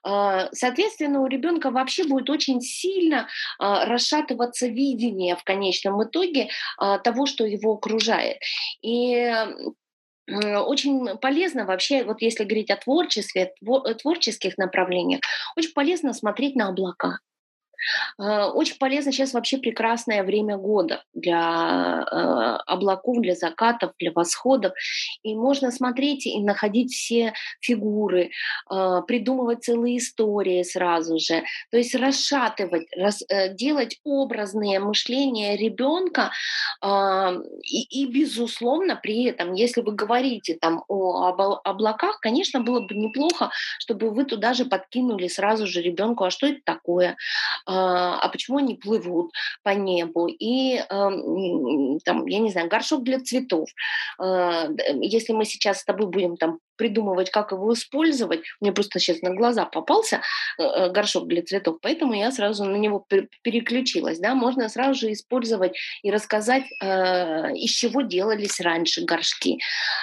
[0.03, 3.27] А, соответственно, у ребенка вообще будет очень сильно
[3.59, 8.37] а, расшатываться видение в конечном итоге а, того, что его окружает.
[8.81, 9.33] И
[10.25, 13.53] очень полезно вообще, вот если говорить о творчестве,
[14.01, 15.19] творческих направлениях,
[15.57, 17.19] очень полезно смотреть на облака.
[18.19, 22.15] Э, очень полезно сейчас вообще прекрасное время года для э,
[22.65, 24.73] облаков, для закатов, для восходов.
[25.23, 28.31] И можно смотреть и находить все фигуры,
[28.69, 31.43] э, придумывать целые истории сразу же.
[31.71, 36.31] То есть расшатывать, рас, делать образные мышления ребенка.
[37.63, 43.51] И, и, безусловно, при этом, если вы говорите там о облаках, конечно, было бы неплохо,
[43.79, 47.17] чтобы вы туда же подкинули сразу же ребенку, а что это такое?
[47.73, 49.31] А, а почему они плывут
[49.63, 53.69] по небу, и там, я не знаю, горшок для цветов.
[54.19, 54.67] А,
[55.01, 58.41] если мы сейчас с тобой будем там придумывать, как его использовать.
[58.59, 60.21] Мне просто сейчас на глаза попался
[60.57, 63.05] э, э, горшок для цветов, поэтому я сразу на него
[63.43, 64.19] переключилась.
[64.19, 64.35] Да?
[64.35, 69.59] Можно сразу же использовать и рассказать, э, из чего делались раньше горшки,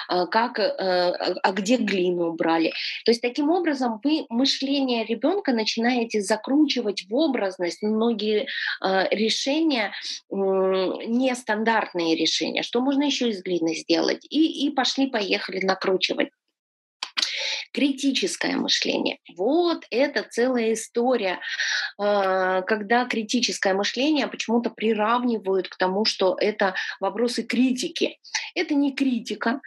[0.07, 2.71] как, а где глину брали.
[3.05, 7.81] То есть таким образом вы мышление ребенка начинаете закручивать в образность.
[7.81, 8.47] Многие
[8.81, 9.93] решения
[10.29, 12.63] нестандартные решения.
[12.63, 14.25] Что можно еще из глины сделать?
[14.29, 16.29] И, и пошли-поехали накручивать
[17.71, 19.17] критическое мышление.
[19.35, 21.39] Вот это целая история,
[21.97, 28.19] а, когда критическое мышление почему-то приравнивают к тому, что это вопросы критики.
[28.55, 29.61] Это не критика,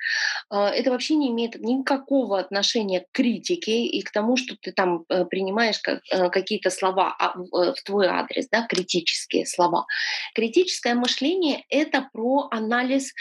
[0.50, 5.04] а, это вообще не имеет никакого отношения к критике и к тому, что ты там
[5.08, 9.86] э, принимаешь э, какие-то слова а, в твой адрес, да, критические слова.
[10.34, 13.12] Критическое мышление— это про анализ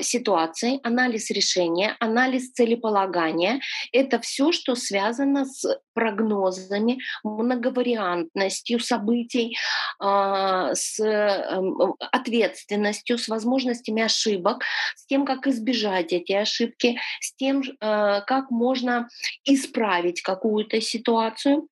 [0.00, 3.60] ситуации, анализ решения, анализ целеполагания.
[3.92, 9.56] Это это все, что связано с прогнозами, многовариантностью событий,
[9.98, 14.64] а, с эм, ответственностью, с возможностями ошибок,
[14.96, 19.08] с тем, как избежать эти ошибки, с тем, э, как можно
[19.44, 21.68] исправить какую-то ситуацию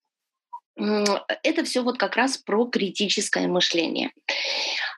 [1.42, 4.10] это все вот как раз про критическое мышление.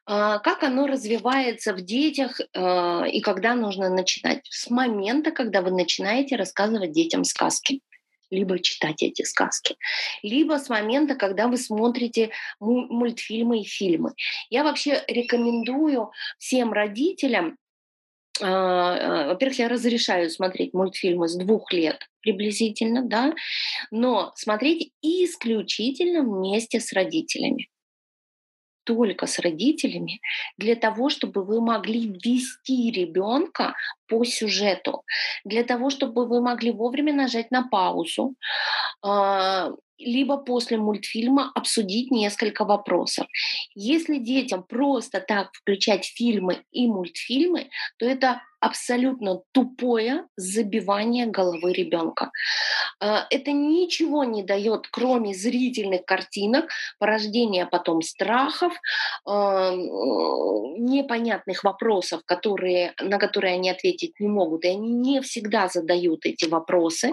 [0.05, 4.41] А, как оно развивается в детях а, и когда нужно начинать?
[4.51, 7.81] С момента, когда вы начинаете рассказывать детям сказки
[8.31, 9.77] либо читать эти сказки,
[10.23, 14.15] либо с момента, когда вы смотрите мультфильмы и фильмы.
[14.49, 17.59] Я вообще рекомендую всем родителям
[18.41, 23.35] во-первых, я разрешаю смотреть мультфильмы с двух лет приблизительно, да,
[23.91, 27.69] но смотреть исключительно вместе с родителями.
[28.85, 30.21] Только с родителями
[30.59, 33.75] для того, чтобы вы могли вести ребенка
[34.09, 35.05] по сюжету,
[35.45, 38.35] для того, чтобы вы могли вовремя нажать на паузу,
[39.03, 39.71] а,
[40.05, 43.27] либо после мультфильма обсудить несколько вопросов.
[43.75, 52.31] Если детям просто так включать фильмы и мультфильмы, то это абсолютно тупое забивание головы ребенка.
[53.01, 56.71] А, это ничего не дает, кроме зрительных картинок,
[57.01, 58.73] порождения потом страхов,
[59.27, 64.65] а, непонятных вопросов, которые, на которые они ответить не могут.
[64.65, 67.11] И они не всегда задают эти вопросы.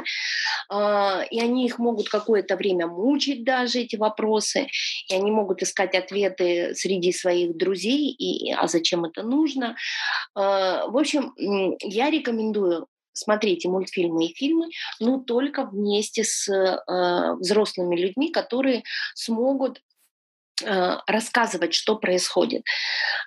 [0.70, 4.68] А, и они их могут какое-то время мучить даже, эти вопросы.
[5.10, 8.12] И они могут искать ответы среди своих друзей.
[8.12, 9.76] И, а зачем это нужно?
[10.36, 18.32] В общем, я рекомендую смотреть мультфильмы и фильмы, но только вместе с э, взрослыми людьми,
[18.32, 19.82] которые смогут
[20.64, 22.64] э, рассказывать, что происходит,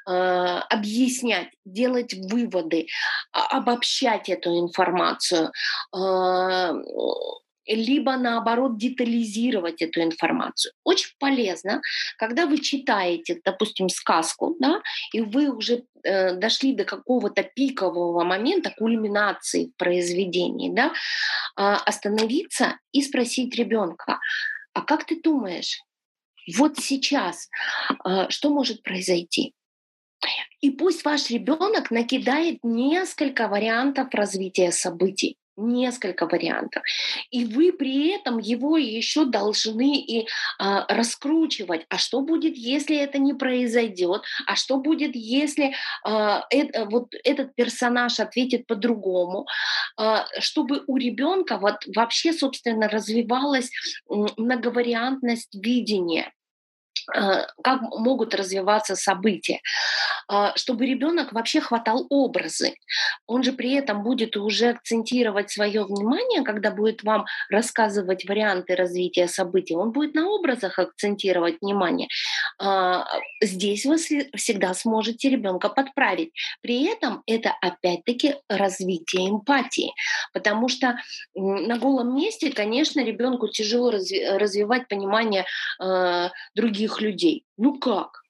[0.09, 2.87] э, объяснять, делать выводы,
[3.33, 5.53] обобщать эту информацию,
[5.95, 6.73] э,
[7.67, 10.73] либо наоборот детализировать эту информацию.
[10.85, 11.81] Очень полезно,
[12.19, 14.81] когда вы читаете, допустим, сказку, да,
[15.13, 20.93] и вы уже э, дошли до какого-то пикового момента, кульминации в произведении, да, э,
[21.57, 24.19] остановиться и спросить ребенка,
[24.75, 25.81] а как ты думаешь,
[26.57, 27.49] вот сейчас
[28.05, 29.55] э, что может произойти?
[30.61, 36.83] И пусть ваш ребенок накидает несколько вариантов развития событий несколько вариантов.
[37.31, 40.27] И вы при этом его еще должны и
[40.59, 41.87] а, раскручивать.
[41.89, 44.23] А что будет, если это не произойдет?
[44.47, 49.47] А что будет, если а, это, вот этот персонаж ответит по-другому?
[49.97, 53.71] А, чтобы у ребенка вот вообще, собственно, развивалась
[54.09, 56.33] многовариантность видения.
[57.15, 59.61] Э, как могут развиваться события,
[60.29, 62.75] а, чтобы ребенок вообще хватал образы.
[63.27, 69.29] Он же при этом будет уже акцентировать свое внимание, когда будет вам рассказывать варианты развития
[69.29, 72.09] событий, он будет на образах акцентировать внимание.
[72.59, 73.05] А,
[73.43, 76.33] здесь вы всегда сможете ребенка подправить.
[76.61, 79.93] При этом это опять-таки развитие эмпатии,
[80.33, 80.97] потому что
[81.35, 85.45] на голом месте, конечно, ребенку тяжело развивать понимание
[85.83, 87.45] э, других людей.
[87.57, 88.22] Ну как?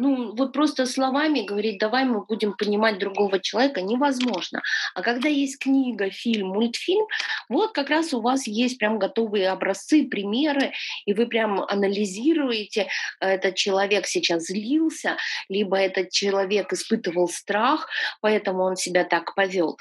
[0.00, 4.62] Ну, вот просто словами говорить, давай мы будем понимать другого человека, невозможно.
[4.94, 7.04] А когда есть книга, фильм, мультфильм,
[7.48, 10.72] вот как раз у вас есть прям готовые образцы, примеры,
[11.04, 12.86] и вы прям анализируете,
[13.18, 15.16] этот человек сейчас злился,
[15.48, 17.88] либо этот человек испытывал страх,
[18.20, 19.78] поэтому он себя так повел.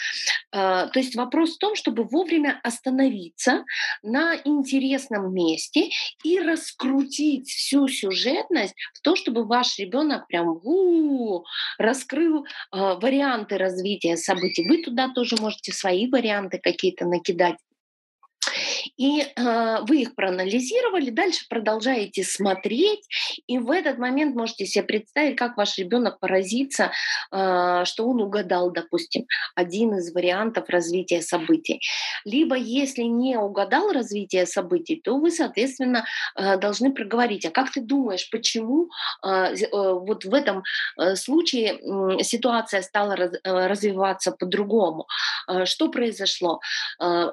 [0.51, 3.65] А, то есть вопрос в том, чтобы вовремя остановиться
[4.01, 5.91] на интересном месте
[6.23, 11.43] и раскрутить всю сюжетность в то, чтобы ваш ребенок ребенок прям у,
[11.77, 14.67] раскрыл э, варианты развития событий.
[14.67, 17.57] Вы туда тоже можете свои варианты какие-то накидать.
[18.97, 23.07] И э, вы их проанализировали, дальше продолжаете смотреть,
[23.47, 26.91] и в этот момент можете себе представить, как ваш ребенок поразится,
[27.31, 31.81] э, что он угадал, допустим, один из вариантов развития событий.
[32.25, 37.81] Либо если не угадал развитие событий, то вы, соответственно, э, должны проговорить, а как ты
[37.81, 38.89] думаешь, почему
[39.25, 40.63] э, э, вот в этом
[40.97, 45.07] э, случае э, ситуация стала раз, э, развиваться по-другому?
[45.47, 46.59] Э, что произошло?
[47.01, 47.31] Э,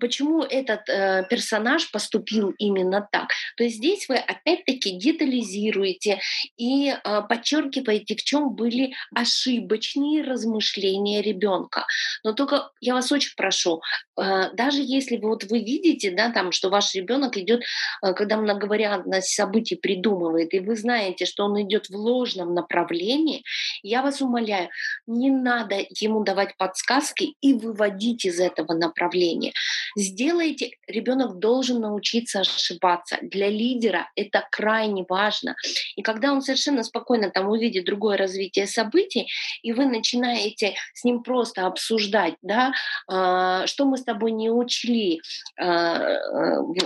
[0.00, 3.28] почему этот э, персонаж поступил именно так.
[3.56, 6.20] То есть здесь вы опять-таки детализируете
[6.56, 11.86] и э, подчеркиваете, в чем были ошибочные размышления ребенка.
[12.24, 13.80] Но только я вас очень прошу,
[14.20, 17.62] э, даже если вы, вот вы видите, да, там, что ваш ребенок идет,
[18.02, 23.42] э, когда многовариантность событий придумывает, и вы знаете, что он идет в ложном направлении,
[23.82, 24.68] я вас умоляю,
[25.06, 29.52] не надо ему давать подсказки и выводить из этого направления.
[29.96, 33.18] Сделайте, ребенок должен научиться ошибаться.
[33.22, 35.56] Для лидера это крайне важно.
[35.96, 39.28] И когда он совершенно спокойно там увидит другое развитие событий,
[39.62, 42.72] и вы начинаете с ним просто обсуждать, да,
[43.10, 45.20] э, что мы с тобой не учли
[45.60, 45.64] э,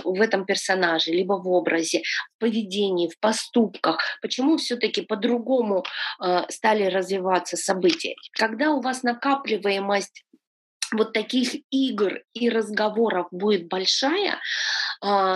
[0.03, 2.01] в, этом персонаже, либо в образе,
[2.35, 5.83] в поведении, в поступках, почему все-таки по-другому
[6.23, 8.15] э, стали развиваться события.
[8.33, 10.23] Когда у вас накапливаемость
[10.93, 14.39] вот таких игр и разговоров будет большая,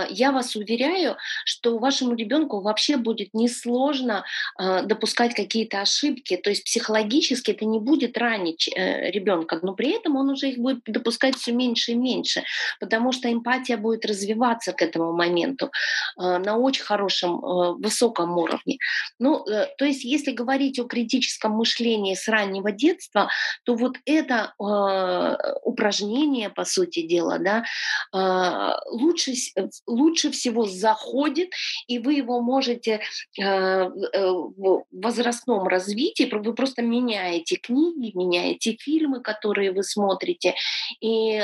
[0.10, 4.24] я вас уверяю, что вашему ребенку вообще будет несложно
[4.56, 6.38] а, допускать какие-то ошибки.
[6.38, 10.58] То есть психологически это не будет ранить э, ребенка, но при этом он уже их
[10.58, 12.44] будет допускать все меньше и меньше,
[12.80, 15.72] потому что эмпатия будет развиваться к этому моменту
[16.18, 17.40] а, на очень хорошем,
[17.80, 18.78] высоком уровне.
[19.20, 23.30] Ну, э, то есть если говорить о критическом мышлении с раннего детства,
[23.64, 24.54] то вот это
[25.64, 27.64] упражнение, по сути дела, да,
[28.92, 29.34] лучше
[29.86, 31.50] лучше всего заходит,
[31.88, 33.02] и вы его можете
[33.38, 40.56] в возрастном развитии, вы просто меняете книги, меняете фильмы, которые вы смотрите,
[41.02, 41.42] и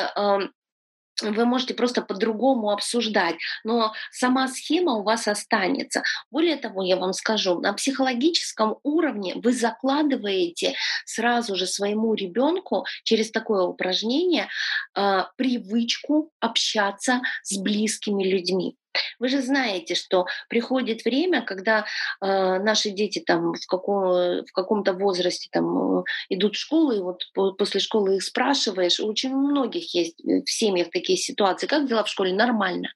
[1.22, 6.04] вы можете просто по-другому обсуждать, но сама схема у вас останется.
[6.32, 13.32] Более того, я вам скажу, на психологическом уровне вы закладываете сразу же своему ребенку через
[13.32, 14.48] такое упражнение
[14.96, 18.76] э, привычку общаться с близкими людьми.
[19.20, 21.86] Вы же знаете, что приходит время, когда
[22.22, 22.26] э,
[22.60, 27.24] наши дети там в, каком, в каком-то возрасте там э, идут в школу, и вот
[27.58, 29.00] после школы их спрашиваешь.
[29.00, 31.68] Очень многих есть в семьях такие ситуации.
[31.68, 32.34] Как дела в школе?
[32.34, 32.90] Нормально.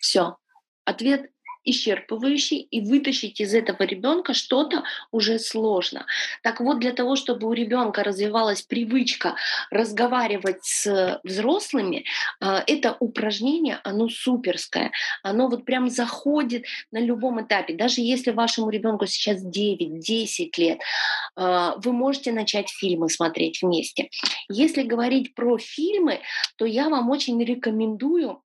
[0.00, 0.36] Все.
[0.84, 1.30] Ответ
[1.66, 6.06] исчерпывающий, и вытащить из этого ребенка что-то уже сложно.
[6.42, 9.34] Так вот, для того, чтобы у ребенка развивалась привычка
[9.70, 12.04] разговаривать с взрослыми,
[12.40, 14.92] а, это упражнение, оно суперское.
[15.22, 17.74] Оно вот прям заходит на любом этапе.
[17.74, 20.80] Даже если вашему ребенку сейчас 9-10 лет,
[21.34, 24.08] а, вы можете начать фильмы смотреть вместе.
[24.48, 26.20] Если говорить про фильмы,
[26.56, 28.42] то я вам очень рекомендую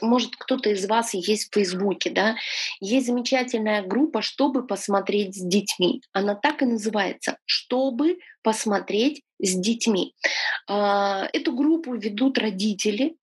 [0.00, 2.36] может, кто-то из вас есть в Фейсбуке, да,
[2.80, 6.02] есть замечательная группа «Чтобы посмотреть с детьми».
[6.12, 10.14] Она так и называется «Чтобы посмотреть с детьми».
[10.68, 13.16] А, эту группу ведут родители,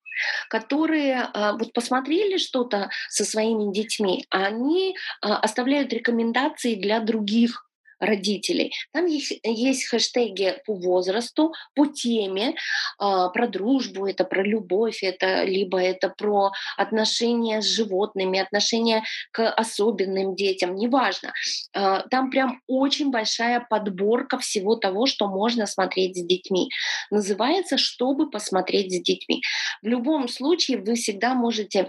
[0.49, 7.67] которые а, вот посмотрели что-то со своими детьми, а они оставляют рекомендации для других
[8.03, 8.73] родителей.
[8.91, 12.53] Там есть, есть хэштеги по возрасту, по теме, э,
[12.99, 20.35] про дружбу, это про любовь, это либо это про отношения с животными, отношения к особенным
[20.35, 21.33] детям, неважно.
[21.75, 26.69] Э, там прям очень большая подборка всего того, что можно смотреть с детьми.
[27.11, 29.41] Называется «Чтобы посмотреть с детьми».
[29.81, 31.87] В любом случае вы всегда можете а,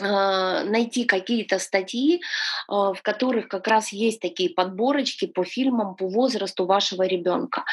[0.00, 2.22] найти какие-то статьи,
[2.68, 7.64] а, в которых как раз есть такие подборочки по фильмам по возрасту вашего ребенка.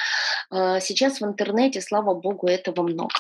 [0.50, 3.16] А, сейчас в интернете, слава богу, этого много.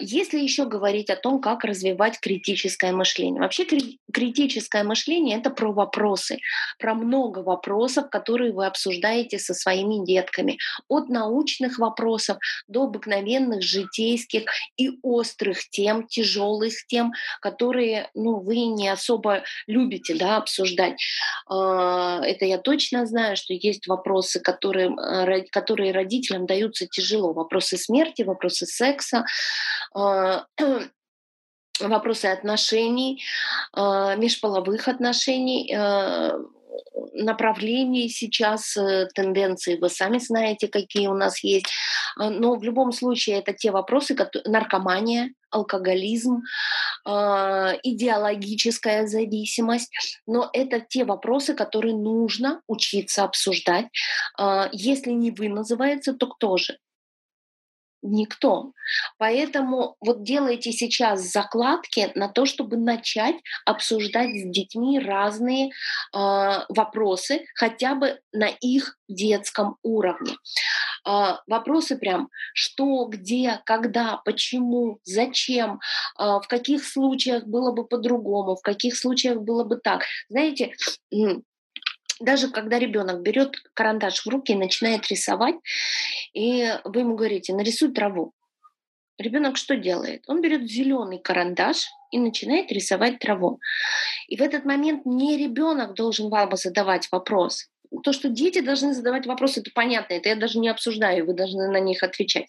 [0.00, 3.40] Если еще говорить о том, как развивать критическое мышление.
[3.40, 3.66] Вообще
[4.12, 6.38] критическое мышление— это про вопросы,
[6.78, 10.58] про много вопросов, которые вы обсуждаете со своими детками.
[10.88, 12.38] От научных вопросов
[12.68, 14.44] до обыкновенных житейских
[14.76, 21.00] и острых тем, тяжелых тем, которые ну, вы не особо любите да, обсуждать.
[21.48, 27.32] А, это я точно знаю, что есть вопросы, которые, а, которые родителям даются тяжело.
[27.32, 29.24] Вопросы смерти, вопросы секса,
[29.94, 30.46] а,
[31.80, 33.22] вопросы отношений,
[33.74, 35.70] межполовых отношений,
[37.14, 41.66] направлений сейчас, э, тенденции, вы сами знаете, какие у нас есть.
[42.16, 46.42] А, но в любом случае это те вопросы, как наркомания, алкоголизм,
[47.04, 49.90] а, идеологическая зависимость.
[50.26, 53.86] Но это те вопросы, которые нужно учиться обсуждать.
[54.38, 56.78] А, если не вы называется, то кто же?
[58.08, 58.72] Никто.
[59.18, 63.34] Поэтому вот делайте сейчас закладки на то, чтобы начать
[63.64, 65.70] обсуждать с детьми разные э,
[66.68, 70.36] вопросы, хотя бы на их детском уровне.
[71.04, 75.80] Э, вопросы прям что, где, когда, почему, зачем,
[76.18, 80.04] э, в каких случаях было бы по-другому, в каких случаях было бы так.
[80.28, 80.74] Знаете,
[82.20, 85.56] даже когда ребенок берет карандаш в руки и начинает рисовать,
[86.32, 88.32] и вы ему говорите, нарисуй траву.
[89.18, 90.24] Ребенок что делает?
[90.26, 93.60] Он берет зеленый карандаш и начинает рисовать траву.
[94.28, 97.68] И в этот момент не ребенок должен вам задавать вопрос.
[98.02, 101.68] То, что дети должны задавать вопросы, это понятно, это я даже не обсуждаю, вы должны
[101.68, 102.46] на них отвечать.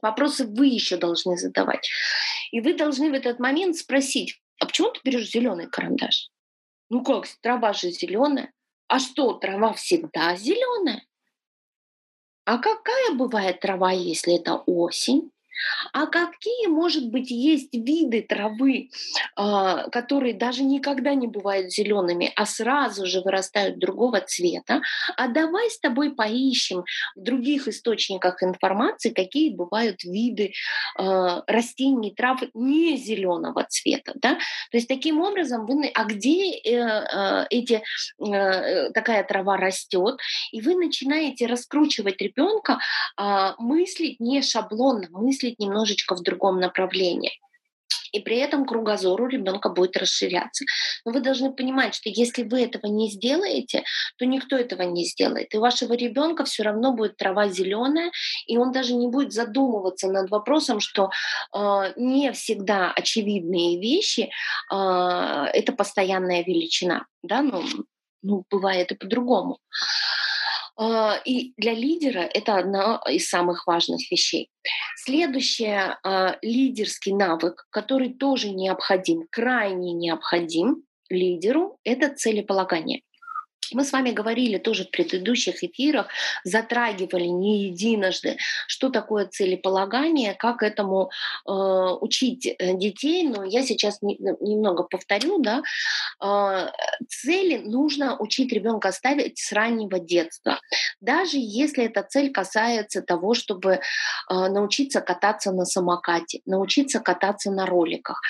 [0.00, 1.88] Вопросы вы еще должны задавать.
[2.52, 6.30] И вы должны в этот момент спросить, а почему ты берешь зеленый карандаш?
[6.90, 8.52] Ну как, трава же зеленая.
[8.88, 11.06] А что, трава всегда зеленая?
[12.46, 15.30] А какая бывает трава, если это осень?
[15.92, 18.90] А какие, может быть, есть виды травы,
[19.36, 24.82] а, которые даже никогда не бывают зелеными, а сразу же вырастают другого цвета?
[25.16, 26.84] А давай с тобой поищем
[27.16, 30.52] в других источниках информации, какие бывают виды
[30.96, 34.12] а, растений, трав не зеленого цвета.
[34.16, 34.34] Да?
[34.70, 35.88] То есть таким образом вы...
[35.94, 37.82] А где э, а, эти,
[38.20, 40.18] э, такая трава растет?
[40.52, 42.78] И вы начинаете раскручивать ребенка,
[43.58, 47.32] мыслить не шаблонно, мыслить мыслить немножечко в другом направлении.
[48.12, 50.64] и при этом кругозор у ребенка будет расширяться.
[51.04, 53.82] Но вы должны понимать, что если вы этого не сделаете,
[54.16, 55.54] то никто этого не сделает.
[55.54, 58.10] И у вашего ребенка все равно будет трава зеленая,
[58.46, 61.10] и он даже не будет задумываться над вопросом, что
[61.54, 64.30] э, не всегда очевидные вещи
[64.72, 64.74] э,
[65.54, 67.04] это постоянная величина.
[67.22, 67.42] Да?
[67.42, 67.62] Ну,
[68.22, 69.58] ну, бывает и по-другому.
[70.80, 74.48] А, и для лидера это одна из самых важных вещей.
[74.96, 75.96] Следующий
[76.40, 83.02] лидерский навык, который тоже необходим, крайне необходим лидеру, это целеполагание.
[83.72, 86.08] Мы с вами говорили тоже в предыдущих эфирах,
[86.44, 91.10] затрагивали не единожды, что такое целеполагание, как этому
[91.46, 95.62] э, учить э, детей, но я сейчас не, немного повторю, да,
[96.24, 96.70] э,
[97.08, 100.58] цели нужно учить ребенка ставить с раннего детства,
[101.00, 103.80] даже если эта цель касается того, чтобы э,
[104.30, 108.20] научиться кататься на самокате, научиться кататься на роликах,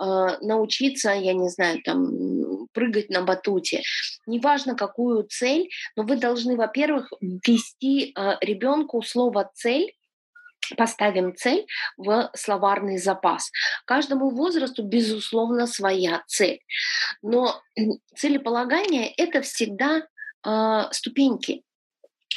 [0.00, 0.04] э,
[0.42, 2.35] научиться, я не знаю, там
[2.76, 3.82] прыгать на батуте,
[4.26, 9.94] неважно какую цель, но вы должны, во-первых, ввести э, ребенку слово цель
[10.76, 11.64] поставим цель
[11.96, 13.50] в словарный запас.
[13.86, 16.60] Каждому возрасту, безусловно, своя цель.
[17.22, 17.62] Но
[18.14, 20.02] целеполагание— это всегда
[20.44, 21.62] э, ступеньки.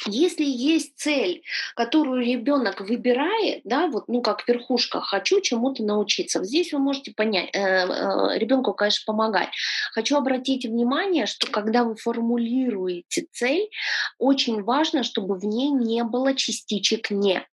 [0.06, 1.42] Если есть цель,
[1.76, 7.50] которую ребенок выбирает, да, вот, ну, как верхушка, хочу чему-то научиться, здесь вы можете понять,
[7.52, 9.50] э, э, ребенку, конечно, помогать.
[9.92, 13.68] Хочу обратить внимание, что когда вы формулируете цель,
[14.18, 17.46] очень важно, чтобы в ней не было частичек «не».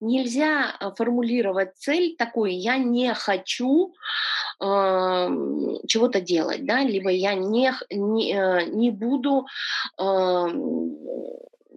[0.00, 3.94] Нельзя э, формулировать цель такой «я не хочу
[4.60, 4.64] э,
[5.86, 9.46] чего-то делать», да, либо «я не, не, э, не буду
[9.98, 10.48] э,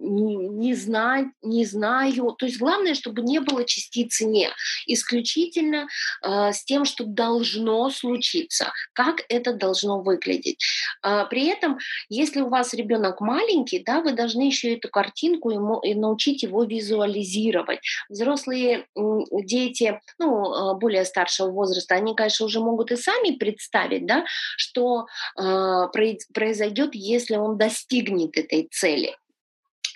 [0.08, 2.32] не, не, знать, не знаю.
[2.38, 4.50] То есть главное, чтобы не было частицы «не».
[4.86, 5.88] Исключительно
[6.22, 8.72] э, с тем, что должно случиться.
[8.92, 10.64] Как это должно выглядеть.
[11.04, 11.78] Э, при этом,
[12.08, 16.64] если у вас ребенок маленький, да, вы должны еще эту картинку ему и научить его
[16.64, 17.80] визуализировать.
[18.08, 19.00] Взрослые э,
[19.42, 24.24] дети, ну, более старшего возраста, они, конечно, уже могут и сами представить, да,
[24.56, 25.06] что
[25.36, 25.86] э,
[26.32, 29.16] произойдет, если он достигнет этой цели.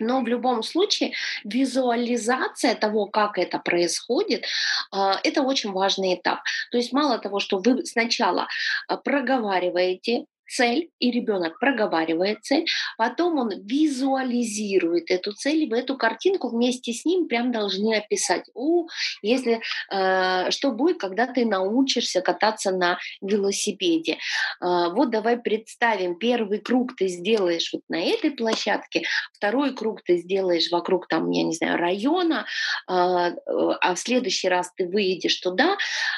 [0.02, 1.12] Но в любом случае
[1.44, 4.44] визуализация того, как это происходит,
[4.90, 6.40] а, это очень важный этап.
[6.70, 8.48] То есть мало того, что вы сначала
[8.88, 12.66] а, проговариваете цель, и ребенок проговаривает цель,
[12.98, 18.44] потом он визуализирует эту цель, и в эту картинку вместе с ним прям должны описать,
[18.54, 18.86] у,
[19.22, 24.18] если, э, что будет, когда ты научишься кататься на велосипеде.
[24.60, 30.18] Э, вот давай представим, первый круг ты сделаешь вот на этой площадке, второй круг ты
[30.18, 32.44] сделаешь вокруг там, я не знаю, района,
[32.88, 35.76] э, а в следующий раз ты выедешь туда,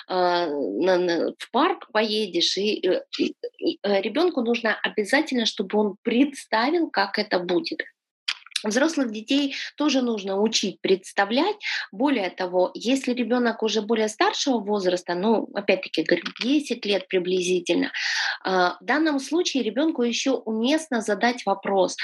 [0.08, 2.80] э, на, на, в парк поедешь, и,
[3.18, 7.80] и, и ребенок ребенку нужно обязательно, чтобы он представил, как это будет.
[8.62, 11.56] Взрослых детей тоже нужно учить представлять.
[11.92, 17.92] Более того, если ребенок уже более старшего возраста, ну, опять-таки, говорю, 10 лет приблизительно,
[18.42, 21.96] а, в данном случае ребенку еще уместно задать вопрос,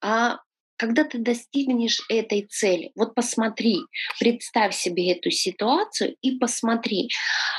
[0.00, 0.38] а
[0.78, 3.80] когда ты достигнешь этой цели, вот посмотри,
[4.18, 7.10] представь себе эту ситуацию и посмотри.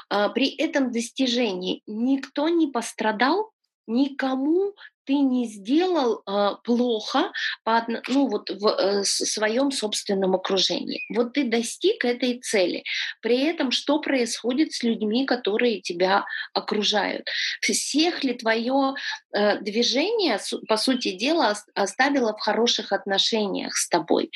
[0.09, 3.51] А, при этом достижении никто не пострадал,
[3.89, 4.73] никому
[5.09, 7.31] ты не сделал э, плохо
[7.63, 11.03] по, ну, вот в э, своем собственном окружении.
[11.15, 12.83] Вот ты достиг этой цели.
[13.19, 17.27] При этом что происходит с людьми, которые тебя окружают?
[17.59, 18.93] Всех ли твое
[19.33, 20.37] э, движение,
[20.67, 24.29] по сути дела, оставило в хороших отношениях с тобой?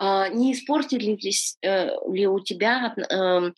[0.00, 3.52] Э, не испортили ли, э, ли у тебя, э,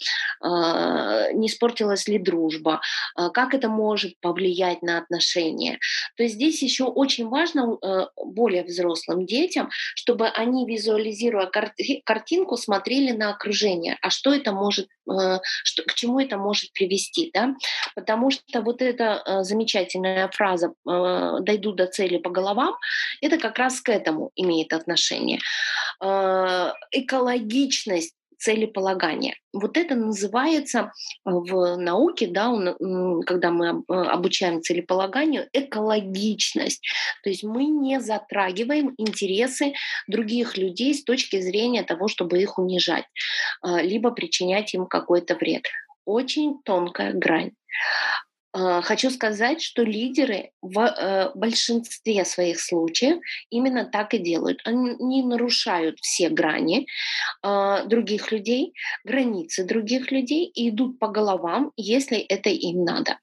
[0.44, 2.82] э, не испортилась ли дружба?
[3.18, 5.78] Э, как это может повлиять на отношения?
[6.16, 12.56] То есть здесь здесь еще очень важно э, более взрослым детям, чтобы они, визуализируя картинку,
[12.56, 17.54] смотрели на окружение, а что это может, э, что, к чему это может привести, да?
[17.94, 22.74] Потому что вот эта э, замечательная фраза «дойду до цели по головам»,
[23.20, 25.38] это как раз к этому имеет отношение.
[26.00, 29.36] Экологичность целеполагания.
[29.52, 32.50] Вот это называется э, в науке, да,
[33.26, 36.82] когда мы э, обучаем целеполаганию, экологичность.
[37.22, 39.74] То есть мы не затрагиваем интересы
[40.08, 43.04] других людей с точки зрения того, чтобы их унижать,
[43.62, 45.66] э, либо причинять им какой-то вред.
[46.06, 47.52] Очень тонкая грань.
[48.52, 54.60] А, хочу сказать, что лидеры в э, большинстве своих случаев именно так и делают.
[54.64, 56.86] Они нарушают все грани
[57.42, 58.74] а, других людей,
[59.04, 63.18] границы других людей и идут по головам, если это им надо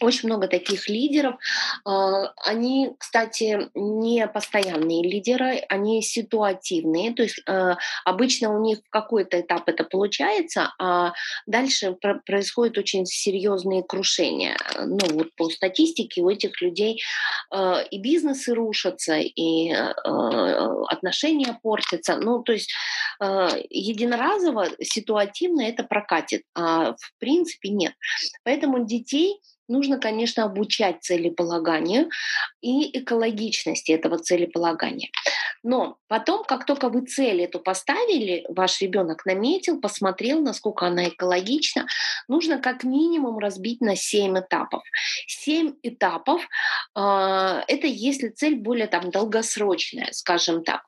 [0.00, 1.36] очень много таких лидеров.
[1.84, 7.14] А, они, кстати, не постоянные лидеры, они ситуативные.
[7.14, 11.12] То есть а, обычно у них в какой-то этап это получается, а
[11.46, 11.96] дальше
[12.26, 14.56] происходят очень серьезные крушения.
[14.78, 17.02] Ну вот по статистике у этих людей
[17.50, 19.72] а, и бизнесы рушатся, и
[20.88, 22.16] отношения портятся.
[22.16, 22.72] Ну то есть
[23.20, 27.94] единоразово, ситуативно это прокатит, а в принципе нет.
[28.44, 32.08] Поэтому детей нужно, конечно, обучать целеполаганию
[32.60, 35.10] и экологичности этого целеполагания.
[35.62, 41.86] Но потом, как только вы цель эту поставили, ваш ребенок наметил, посмотрел, насколько она экологична,
[42.28, 44.82] нужно как минимум разбить на 7 этапов.
[45.26, 46.42] 7 этапов
[46.94, 50.82] э, это если цель более там долгосрочная, скажем так.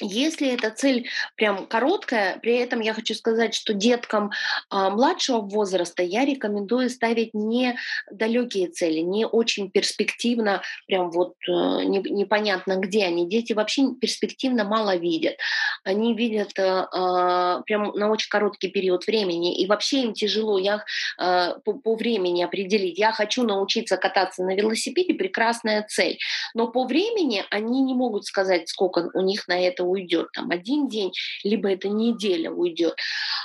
[0.00, 4.30] Если эта цель прям короткая, при этом я хочу сказать, что деткам
[4.70, 7.76] а, младшего возраста я рекомендую ставить не
[8.10, 13.28] далекие цели, не очень перспективно, прям вот э, не, непонятно где они.
[13.28, 15.36] Дети вообще перспективно мало видят.
[15.84, 20.84] Они видят э, э, прям на очень короткий период времени, и вообще им тяжело я,
[21.20, 22.98] э, по, по времени определить.
[22.98, 26.18] Я хочу научиться кататься на велосипеде, прекрасная цель.
[26.54, 30.88] Но по времени они не могут сказать, сколько у них на это уйдет, там один
[30.88, 31.12] день,
[31.44, 32.96] либо это неделя уйдет.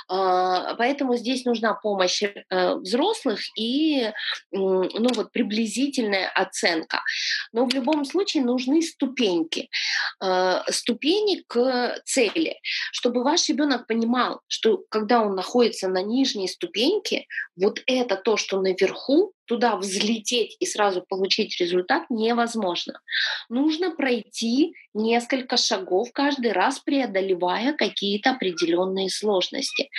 [0.08, 4.10] А, поэтому здесь нужна помощь э, взрослых и
[4.50, 7.02] ну, вот, приблизительная оценка.
[7.52, 9.68] Но в любом случае нужны ступеньки.
[10.20, 12.58] А, ступени к цели,
[12.92, 17.26] чтобы ваш ребенок понимал, что когда он находится на нижней ступеньке,
[17.56, 23.00] вот это то, что наверху, туда взлететь и сразу получить результат невозможно.
[23.48, 29.90] Нужно пройти несколько шагов каждый раз, преодолевая какие-то определенные сложности.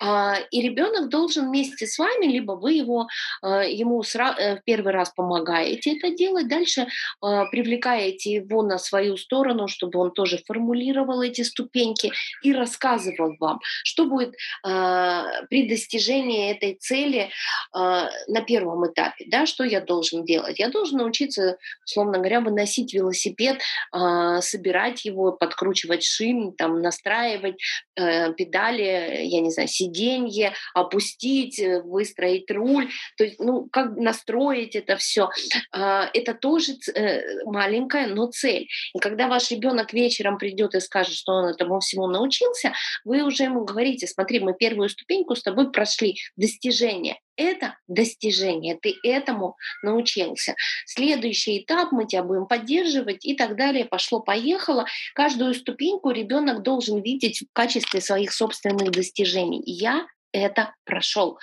[0.00, 3.06] А, и ребенок должен вместе с вами, либо вы его,
[3.42, 6.86] а, ему э, в первый раз помогаете это делать, дальше
[7.20, 12.12] а, привлекаете его на свою сторону, чтобы он тоже формулировал эти ступеньки
[12.42, 17.30] и рассказывал вам, что будет при достижении этой цели
[17.72, 20.58] на первом первом этапе, да, что я должен делать?
[20.58, 23.60] Я должен научиться, условно говоря, выносить велосипед,
[23.94, 27.56] э, собирать его, подкручивать шин, там, настраивать
[27.96, 34.76] э, педали, я не знаю, сиденье, опустить, э, выстроить руль, то есть, ну, как настроить
[34.76, 35.24] это все.
[35.24, 38.66] Э, а, это тоже э, маленькая, но цель.
[38.94, 42.72] И когда ваш ребенок вечером придет и скажет, что он этому всему научился,
[43.04, 48.94] вы уже ему говорите, смотри, мы первую ступеньку с тобой прошли, достижение это достижение, ты
[49.02, 50.54] этому научился.
[50.86, 53.84] Следующий этап мы тебя будем поддерживать и так далее.
[53.84, 54.86] Пошло-поехало.
[55.14, 59.62] Каждую ступеньку ребенок должен видеть в качестве своих собственных достижений.
[59.64, 61.38] Я это прошел.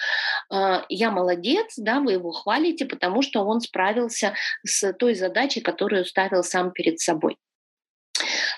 [0.50, 6.06] А, я молодец, да, вы его хвалите, потому что он справился с той задачей, которую
[6.06, 7.38] ставил сам перед собой.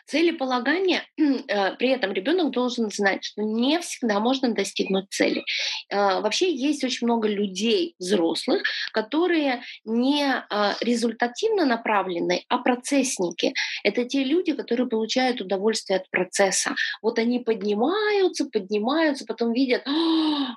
[0.07, 5.43] Целеполагание, э, при этом ребенок должен знать, что не всегда можно достигнуть цели.
[5.89, 8.61] Э, вообще есть очень много людей, взрослых,
[8.93, 13.53] которые не а, результативно направлены, а процессники.
[13.83, 16.75] Это те люди, которые получают удовольствие от процесса.
[17.01, 19.85] Вот они поднимаются, поднимаются, потом видят,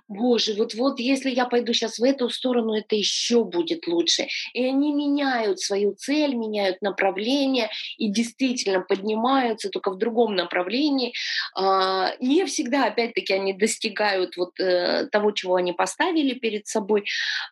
[0.09, 4.26] боже, вот-вот если я пойду сейчас в эту сторону, это еще будет лучше.
[4.53, 11.12] И они меняют свою цель, меняют направление и действительно поднимаются поднимаются только в другом направлении.
[11.55, 17.05] А, не всегда, опять-таки, они достигают вот э, того, чего они поставили перед собой,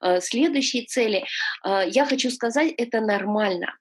[0.03, 1.25] э, следующей цели.
[1.63, 3.75] А, я хочу сказать, это нормально.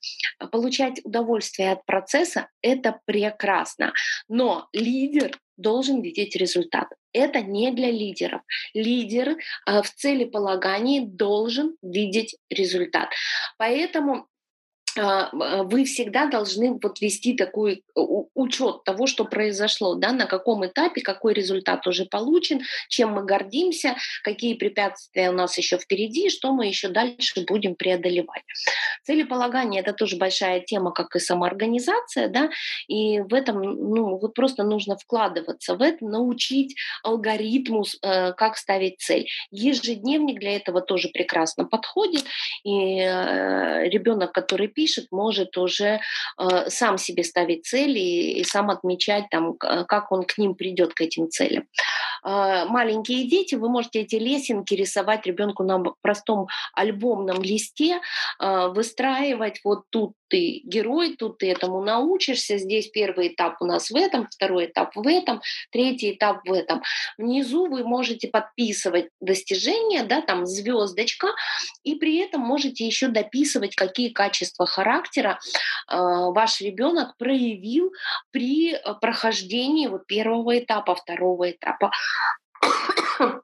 [0.52, 3.94] Получать удовольствие от процесса— это прекрасно.
[4.30, 6.88] Но лидер должен видеть результат.
[7.14, 8.42] Это не для лидеров.
[8.74, 13.10] Лидер э, в целеполагании должен видеть результат.
[13.58, 14.35] Поэтому а, а,
[14.98, 21.34] вы всегда должны вот вести такой учет того, что произошло, да, на каком этапе, какой
[21.34, 26.88] результат уже получен, чем мы гордимся, какие препятствия у нас еще впереди, что мы еще
[26.88, 28.44] дальше будем преодолевать.
[29.04, 32.50] Целеполагание— это тоже большая тема, как и самоорганизация, да,
[32.88, 39.00] и в этом, ну, вот просто нужно вкладываться в это, научить алгоритму, э, как ставить
[39.00, 39.28] цель.
[39.52, 42.24] Ежедневник для этого тоже прекрасно подходит,
[42.64, 46.00] и э, ребенок, который пишет, пишет, может уже
[46.38, 50.94] э, сам себе ставить цели и, и сам отмечать, там, как он к ним придет,
[50.94, 51.64] к этим целям.
[52.24, 58.00] э, маленькие дети, вы можете эти лесенки рисовать ребенку на простом альбомном листе,
[58.40, 62.58] э, выстраивать вот тут ты герой, тут ты этому научишься.
[62.58, 66.82] Здесь первый этап у нас в этом, второй этап в этом, третий этап в этом.
[67.18, 71.28] Внизу вы можете подписывать достижения, да, там звездочка,
[71.84, 75.40] и при этом можете еще дописывать, какие качества характера
[75.90, 77.92] э, ваш ребенок проявил
[78.32, 81.92] при э, прохождении вот первого этапа, второго этапа.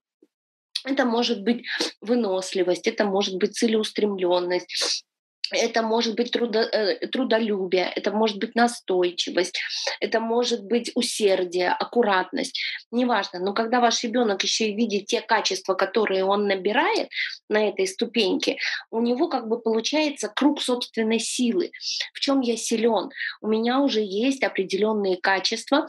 [0.83, 1.63] Это может быть
[2.01, 5.05] выносливость, это может быть целеустремленность,
[5.51, 9.59] это может быть трудо, э, трудолюбие, это может быть настойчивость,
[9.99, 12.59] это может быть усердие, аккуратность,
[12.91, 13.39] неважно.
[13.39, 17.09] Но когда ваш ребенок еще и видит те качества, которые он набирает
[17.49, 18.57] на этой ступеньке,
[18.89, 21.71] у него как бы получается круг собственной силы.
[22.13, 23.11] В чем я силен?
[23.41, 25.87] У меня уже есть определенные качества,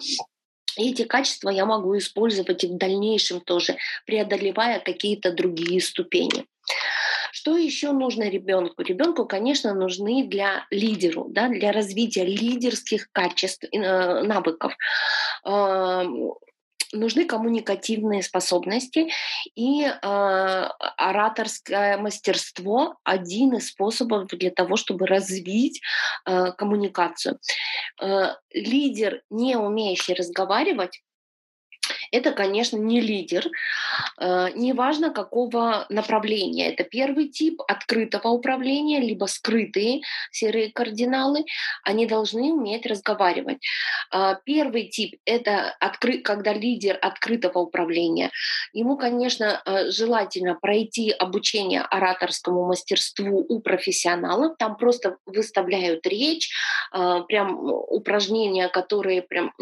[0.79, 6.47] и эти качества я могу использовать и в дальнейшем тоже, преодолевая какие-то другие ступени.
[7.43, 8.83] Что еще нужно ребенку?
[8.83, 14.77] Ребенку, конечно, нужны для лидеру, да, для развития лидерских качеств, э, навыков
[16.93, 19.09] нужны коммуникативные способности
[19.57, 25.81] и э, ораторское мастерство один из способов для того, чтобы развить
[26.27, 27.41] э, коммуникацию.
[28.01, 31.03] Э, лидер, не умеющий разговаривать,
[32.13, 33.47] это, конечно, не лидер,
[34.21, 36.73] э, неважно какого направления.
[36.73, 41.45] Это первый тип открытого управления, либо скрытые серые кардиналы.
[41.83, 43.59] Они должны уметь разговаривать.
[44.13, 46.19] Э, первый тип— это откры...
[46.19, 48.31] когда лидер открытого управления.
[48.75, 54.57] Ему, конечно, э, желательно пройти обучение ораторскому мастерству у профессионалов.
[54.59, 56.51] Там просто выставляют речь,
[56.91, 59.55] прям упражнения, которые прям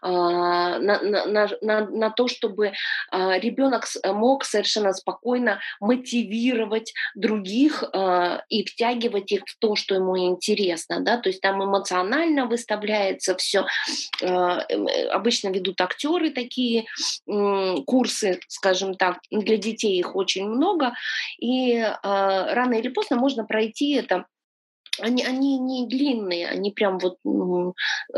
[0.00, 8.64] на, на, на, на то, чтобы э, ребенок мог совершенно спокойно мотивировать других э, и
[8.64, 11.00] втягивать их в то, что ему интересно.
[11.00, 11.18] Да?
[11.18, 13.66] То есть там эмоционально выставляется все.
[14.22, 14.60] Э,
[15.10, 16.86] обычно ведут актеры такие
[17.26, 20.92] э, курсы, скажем так, для детей их очень много.
[21.38, 24.26] И э, рано или поздно можно пройти это
[25.00, 27.18] они, они не длинные, они прям вот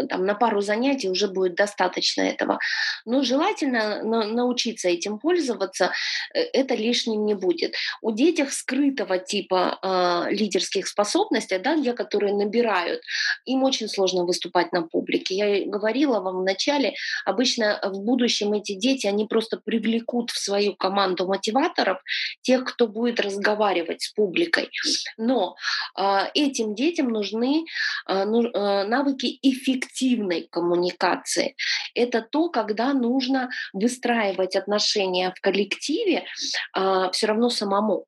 [0.09, 2.59] там на пару занятий уже будет достаточно этого.
[3.05, 5.93] Но желательно на, научиться этим пользоваться,
[6.35, 7.75] э, это лишним не будет.
[8.03, 13.01] У детях скрытого типа э, лидерских способностей, да, те, которые набирают,
[13.45, 15.35] им очень сложно выступать на публике.
[15.35, 21.27] Я говорила вам вначале, обычно в будущем эти дети, они просто привлекут в свою команду
[21.27, 21.99] мотиваторов
[22.43, 24.71] тех, кто будет разговаривать с публикой.
[25.17, 25.57] Но
[25.99, 27.65] э, этим этим детям нужны
[28.07, 31.55] а, ну, а, навыки эффективной коммуникации.
[31.95, 36.25] Это то, когда нужно выстраивать отношения в коллективе
[36.73, 38.07] а, все равно самому.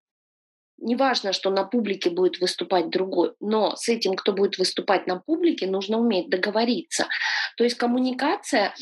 [0.82, 5.66] Неважно, что на публике будет выступать другой, но с этим, кто будет выступать на публике,
[5.66, 7.06] нужно уметь договориться.
[7.58, 8.74] То есть коммуникация,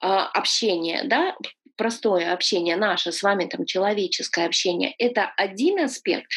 [0.00, 1.36] общение, да,
[1.76, 6.30] простое общение, наше с вами там человеческое общение, это один аспект.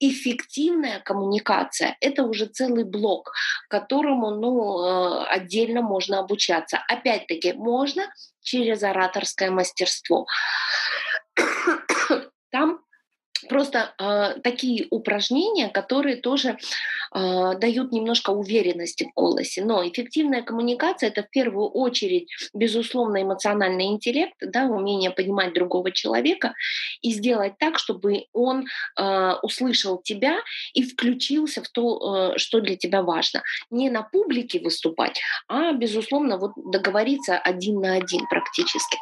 [0.00, 3.32] Эффективная коммуникация— это уже целый блок,
[3.68, 6.78] которому ну, э, отдельно можно обучаться.
[6.88, 8.10] Опять-таки, можно
[8.40, 10.26] через ораторское мастерство.
[12.50, 12.80] Там
[13.48, 16.58] просто э, такие упражнения, которые тоже
[17.14, 19.64] э, дают немножко уверенности в голосе.
[19.64, 26.54] Но эффективная коммуникация это в первую очередь, безусловно, эмоциональный интеллект, да, умение понимать другого человека
[27.02, 30.38] и сделать так, чтобы он э, услышал тебя
[30.74, 33.42] и включился в то, э, что для тебя важно.
[33.70, 38.98] Не на публике выступать, а, безусловно, вот договориться один на один практически.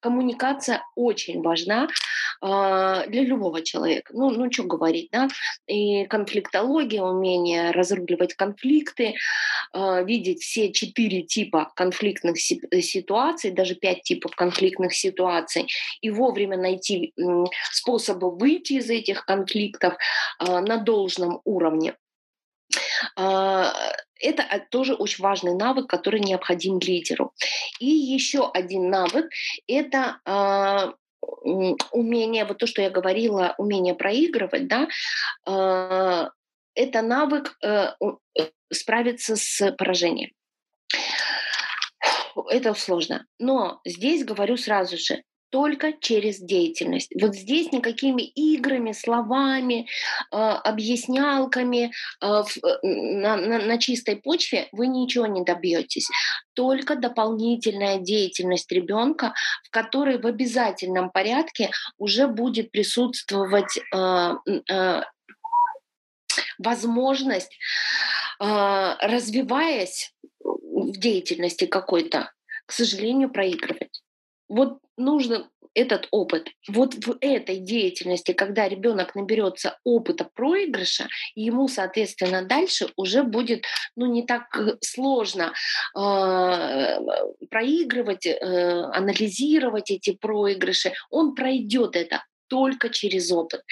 [0.00, 1.88] Коммуникация очень важна
[2.42, 4.10] э, для любого человека человек.
[4.12, 5.28] Ну, ну что говорить, да?
[5.66, 9.14] И конфликтология, умение разруливать конфликты,
[9.72, 15.68] э, видеть все четыре типа конфликтных э, ситуаций, даже пять типов конфликтных ситуаций,
[16.00, 19.94] и вовремя найти э, способы выйти из этих конфликтов
[20.40, 21.94] э, на должном уровне.
[23.16, 23.66] Э,
[24.18, 27.32] это тоже очень важный навык, который необходим лидеру.
[27.80, 29.30] И еще один навык–
[29.68, 30.96] это
[31.92, 34.88] умение, вот то, что я говорила, умение проигрывать, да,
[35.46, 36.28] э,
[36.74, 37.92] это навык э,
[38.38, 40.30] э, справиться с поражением.
[42.50, 43.26] Это сложно.
[43.38, 47.12] Но здесь говорю сразу же, только через деятельность.
[47.20, 49.86] Вот здесь никакими играми, словами,
[50.32, 56.08] э, объяснялками э, в, на, на, на чистой почве вы ничего не добьетесь.
[56.54, 59.34] Только дополнительная деятельность ребенка,
[59.64, 64.34] в которой в обязательном порядке уже будет присутствовать э,
[64.70, 65.02] э,
[66.58, 67.56] возможность,
[68.40, 72.32] э, развиваясь в деятельности какой-то,
[72.66, 74.02] к сожалению, проигрывать.
[74.48, 76.48] Вот нужно этот опыт.
[76.68, 84.06] Вот в этой деятельности, когда ребенок наберется опыта проигрыша, ему, соответственно, дальше уже будет ну,
[84.06, 85.52] не так э, сложно
[85.94, 86.98] э,
[87.50, 88.34] проигрывать, э,
[88.94, 90.92] анализировать эти проигрыши.
[91.10, 93.62] Он пройдет это только через опыт.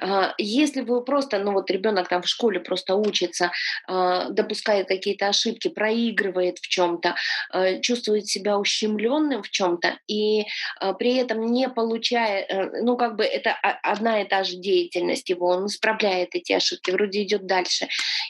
[0.00, 3.50] А, если вы просто, ну вот ребенок там в школе просто учится,
[3.86, 7.14] а, допускает какие-то ошибки, проигрывает в чем-то,
[7.50, 10.46] а, чувствует себя ущемленным в чем-то и
[10.98, 13.52] при этом не получая, э, ну как бы это
[13.82, 17.88] одна и та же деятельность его, он исправляет эти ошибки, вроде идет дальше.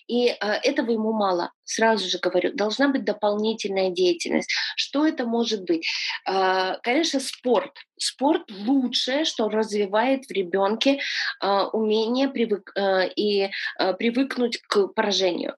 [0.09, 1.53] И этого ему мало.
[1.71, 4.53] Сразу же говорю, должна быть дополнительная деятельность.
[4.75, 5.87] Что это может быть?
[6.25, 7.71] Конечно, спорт.
[7.97, 10.99] Спорт лучшее, что развивает в ребенке
[11.39, 15.55] а, умение привык, а, и а, привыкнуть к поражению.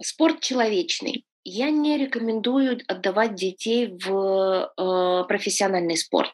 [0.00, 1.26] Спорт человечный.
[1.44, 6.30] Я не рекомендую отдавать детей в э, профессиональный спорт.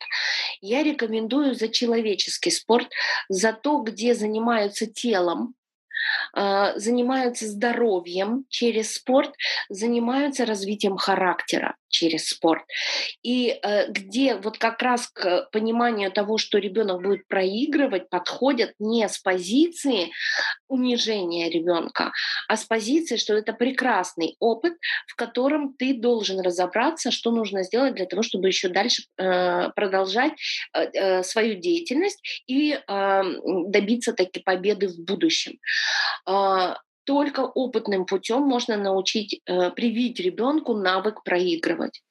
[0.61, 2.89] Я рекомендую за человеческий спорт,
[3.31, 5.55] за то, где занимаются телом,
[6.35, 9.35] занимаются здоровьем через спорт,
[9.69, 12.63] занимаются развитием характера через спорт.
[13.23, 19.09] И э, где вот как раз к пониманию того, что ребенок будет проигрывать, подходят не
[19.09, 20.11] с позиции
[20.69, 22.13] унижения ребенка,
[22.49, 24.75] а с позиции, что это прекрасный опыт,
[25.07, 30.33] в котором ты должен разобраться, что нужно сделать для того, чтобы еще дальше э, продолжать
[30.75, 33.23] э, э, свою деятельность и э,
[33.67, 35.59] добиться таки победы в будущем.
[36.29, 36.75] Э,
[37.09, 42.03] только опытным путем можно научить, э, привить ребенку навык проигрывать.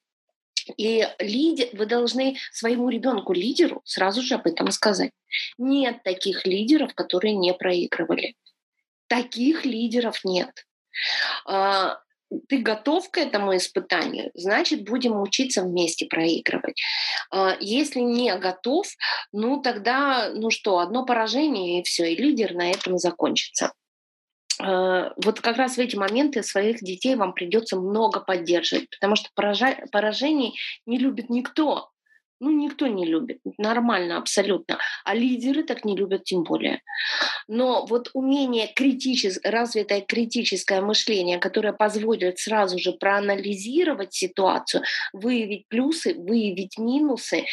[0.76, 5.12] И лидер, вы должны своему ребенку, лидеру, сразу же об этом сказать.
[5.56, 8.34] Нет таких лидеров, которые не проигрывали.
[9.06, 10.66] Таких лидеров нет.
[11.46, 12.00] А,
[12.48, 16.82] ты готов к этому испытанию, значит, будем учиться вместе проигрывать.
[17.30, 18.88] А, если не готов,
[19.30, 23.72] ну тогда, ну что, одно поражение и все, и лидер на этом закончится.
[24.62, 29.30] Э, вот как раз в эти моменты своих детей вам придется много поддерживать, потому что
[29.34, 31.90] поражений не любит никто.
[32.40, 33.40] Ну, никто не любит.
[33.58, 34.78] Нормально, абсолютно.
[35.04, 36.82] А лидеры так не любят тем более.
[37.48, 39.40] Но вот умение критичес...
[39.42, 44.82] развитое критическое мышление, которое позволит сразу же проанализировать ситуацию,
[45.12, 47.44] выявить плюсы, выявить минусы,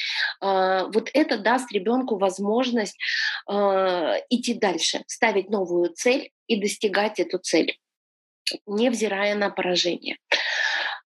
[0.41, 2.97] э, вот это даст ребенку возможность
[3.49, 3.53] э,
[4.29, 7.79] идти дальше, ставить новую цель и достигать эту цель,
[8.67, 10.17] невзирая на поражение.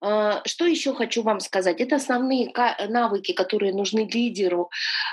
[0.01, 1.81] А, что еще хочу вам сказать?
[1.81, 2.51] Это основные
[2.87, 4.69] навыки, которые нужны лидеру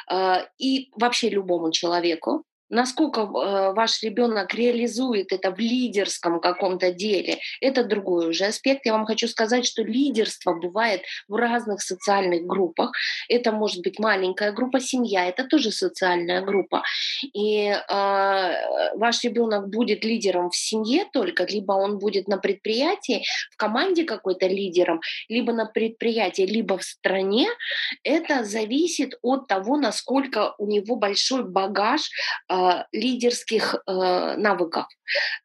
[0.09, 2.45] а, и вообще любому человеку.
[2.69, 8.87] Насколько э, ваш ребенок реализует это в лидерском каком-то деле, это другой уже аспект.
[8.87, 12.93] Я вам хочу сказать, что лидерство бывает в разных социальных группах.
[13.29, 16.83] Это может быть маленькая группа, семья, это тоже социальная группа.
[17.33, 23.57] И э, ваш ребенок будет лидером в семье только, либо он будет на предприятии, в
[23.57, 27.47] команде какой-то лидером, либо на предприятии, либо в стране.
[28.03, 32.11] Это зависит от того, насколько у него большой багаж
[32.49, 32.56] а,
[32.93, 34.87] лидерских э, навыков.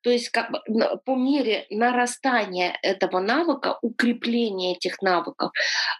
[0.02, 0.52] То есть как
[1.06, 5.52] по мере нарастания этого навыка, укрепления этих навыков,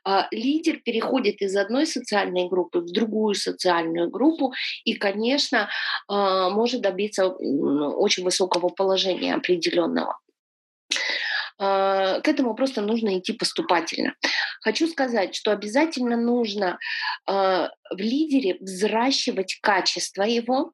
[0.08, 4.54] э, лидер переходит из одной социальной группы в другую социальную группу
[4.86, 5.70] и, конечно,
[6.08, 10.18] может добиться очень высокого положения определенного
[11.58, 14.16] к этому просто нужно идти поступательно.
[14.62, 16.80] Хочу сказать, что обязательно нужно
[17.28, 20.74] в лидере взращивать качество его,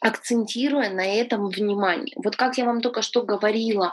[0.00, 2.14] акцентируя на этом внимание.
[2.16, 3.92] Вот как я вам только что говорила,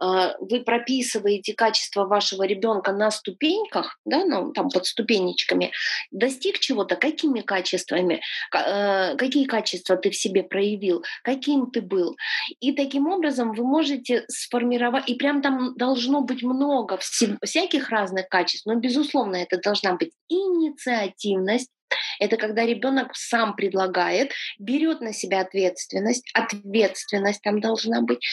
[0.00, 5.72] а, вы прописываете качество вашего ребенка на ступеньках, да, ну, там под ступенечками,
[6.10, 8.20] достиг чего-то, какими качествами,
[8.54, 12.16] э, какие качества ты в себе проявил, каким ты был.
[12.60, 16.98] И таким образом вы можете сформировать, и прям там должно быть много
[17.42, 21.70] всяких разных качеств, но, безусловно, это должна быть инициативность,
[22.18, 28.24] Это когда ребенок сам предлагает, берет на себя ответственность, ответственность там должна быть,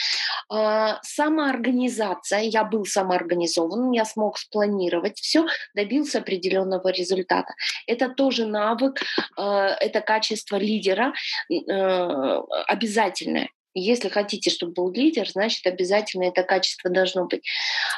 [0.50, 2.42] а, самоорганизация.
[2.42, 5.46] Я был самоорганизован, я смог спланировать все,
[5.76, 7.54] добился определенного результата.
[7.88, 9.02] Это тоже навык,
[9.38, 11.14] а, это качество лидера
[11.50, 13.50] э, обязательное.
[13.78, 17.46] Если хотите, чтобы был лидер, значит, обязательно это качество должно быть.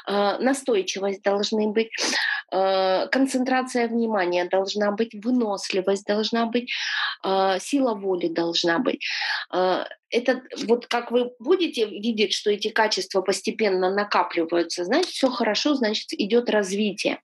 [0.08, 1.92] Э, настойчивость должны быть,
[2.52, 6.72] э, концентрация внимания должна быть, выносливость должна быть,
[7.24, 9.06] э, сила воли должна быть.
[10.10, 16.08] Это вот как вы будете видеть, что эти качества постепенно накапливаются, значит, все хорошо, значит,
[16.14, 17.20] идет развитие.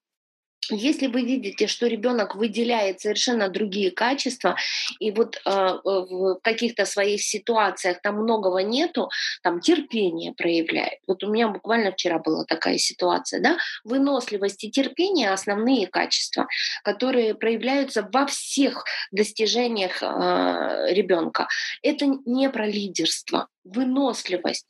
[0.70, 4.56] Если вы видите, что ребенок выделяет совершенно другие качества,
[5.00, 5.50] и вот э,
[5.84, 9.10] в каких-то своих ситуациях там многого нету,
[9.42, 11.00] там терпение проявляет.
[11.08, 16.48] Вот у меня буквально вчера была такая ситуация, да, выносливость и терпение основные качества,
[16.84, 21.48] которые проявляются во всех достижениях э, ребенка.
[21.82, 24.66] Это не про лидерство, выносливость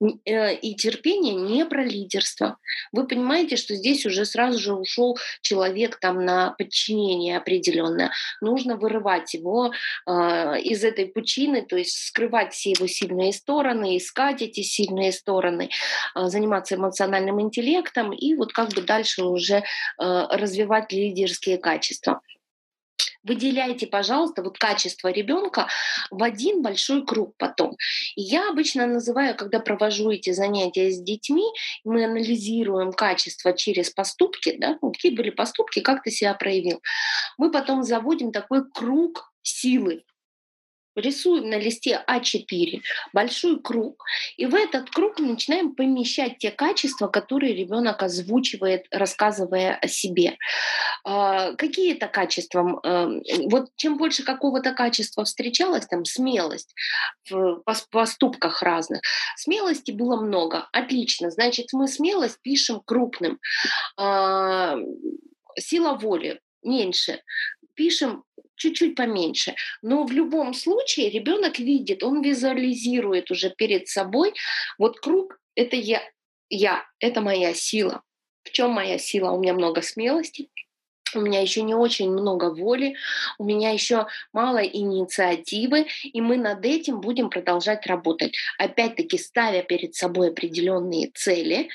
[0.00, 2.56] и терпение не про лидерство.
[2.92, 8.10] Вы понимаете, что здесь уже сразу же ушел человек там на подчинение определенное.
[8.40, 9.72] Нужно вырывать его
[10.06, 15.70] э, из этой пучины, то есть скрывать все его сильные стороны, искать эти сильные стороны,
[16.14, 19.62] э, заниматься эмоциональным интеллектом и вот как бы дальше уже э,
[19.98, 22.20] развивать лидерские качества.
[23.22, 25.68] Выделяйте, пожалуйста, вот качество ребенка
[26.10, 27.76] в один большой круг потом.
[28.16, 31.44] И я обычно называю, когда провожу эти занятия с детьми,
[31.84, 36.80] мы анализируем качество через поступки, да, ну, какие были поступки, как ты себя проявил.
[37.36, 40.02] Мы потом заводим такой круг силы,
[40.96, 42.80] рисуем на листе А4
[43.12, 44.04] большой круг,
[44.36, 50.36] и в этот круг начинаем помещать те качества, которые ребенок озвучивает, рассказывая о себе.
[51.04, 52.80] А, какие это качества?
[52.84, 56.74] Эм, вот чем больше какого-то качества встречалось, там смелость
[57.28, 59.00] в поступках разных,
[59.36, 63.38] смелости было много, отлично, значит мы смелость пишем крупным.
[63.96, 64.76] А,
[65.58, 67.22] сила воли меньше,
[67.80, 68.24] пишем
[68.56, 69.54] чуть-чуть поменьше.
[69.80, 74.34] Но в любом случае ребенок видит, он визуализирует уже перед собой,
[74.78, 76.02] вот круг— это я,
[76.50, 78.02] я, это моя сила.
[78.42, 79.30] В чем моя сила?
[79.30, 80.50] У меня много смелости,
[81.14, 82.96] у меня еще не очень много воли,
[83.38, 88.36] у меня еще мало инициативы, и мы над этим будем продолжать работать.
[88.58, 91.68] Опять-таки ставя перед собой определенные цели,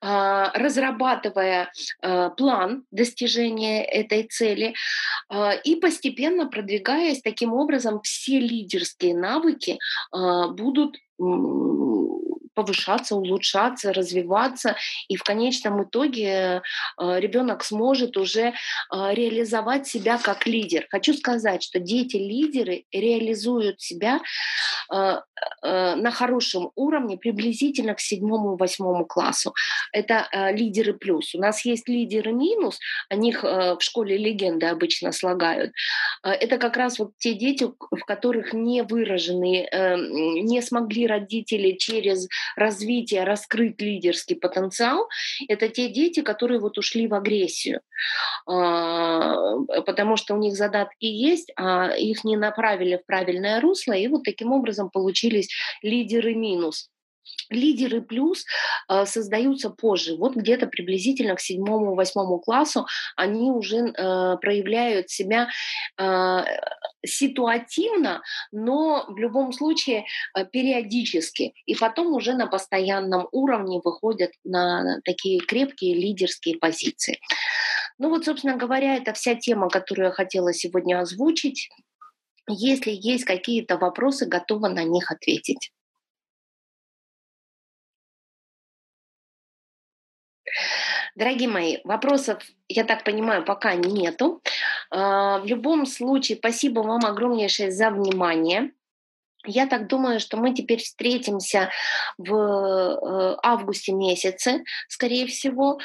[0.00, 1.72] а, разрабатывая
[2.02, 4.74] а, план достижения этой цели
[5.28, 9.78] а, и постепенно продвигаясь таким образом, все лидерские навыки
[10.12, 10.96] будут
[12.56, 14.76] повышаться, улучшаться, развиваться,
[15.08, 16.62] и в конечном итоге
[16.98, 18.52] э, ребенок сможет уже э,
[18.90, 20.86] реализовать себя как лидер.
[20.90, 24.20] Хочу сказать, что дети-лидеры реализуют себя
[24.92, 25.20] э,
[25.62, 29.54] на хорошем уровне приблизительно к седьмому-восьмому классу.
[29.92, 31.34] Это лидеры плюс.
[31.34, 32.78] У нас есть лидеры минус,
[33.08, 35.72] о них в школе легенды обычно слагают.
[36.22, 39.68] Это как раз вот те дети, в которых не выражены,
[40.42, 45.08] не смогли родители через развития, раскрыть лидерский потенциал,
[45.48, 47.80] это те дети, которые вот ушли в агрессию,
[48.46, 49.34] а,
[49.86, 54.24] потому что у них задатки есть, а их не направили в правильное русло, и вот
[54.24, 54.90] таким образом
[55.26, 55.48] получились
[55.82, 56.90] лидеры минус.
[57.50, 58.44] Лидеры плюс
[58.88, 65.48] э, создаются позже, вот где-то приблизительно к седьмому-восьмому классу они уже э, проявляют себя
[65.98, 66.44] э,
[67.04, 68.22] ситуативно,
[68.52, 70.04] но в любом случае
[70.36, 77.18] э, периодически, и потом уже на постоянном уровне выходят на такие крепкие лидерские позиции.
[77.98, 81.70] Ну вот, собственно говоря, это вся тема, которую я хотела сегодня озвучить.
[82.48, 85.70] Если есть какие-то вопросы, готова на них ответить.
[91.14, 94.42] Дорогие мои, вопросов, я так понимаю, пока нету.
[94.90, 98.72] А, в любом случае, спасибо вам огромнейшее за внимание.
[99.46, 101.70] Я так думаю, что мы теперь встретимся
[102.18, 105.78] в э, августе месяце, скорее всего.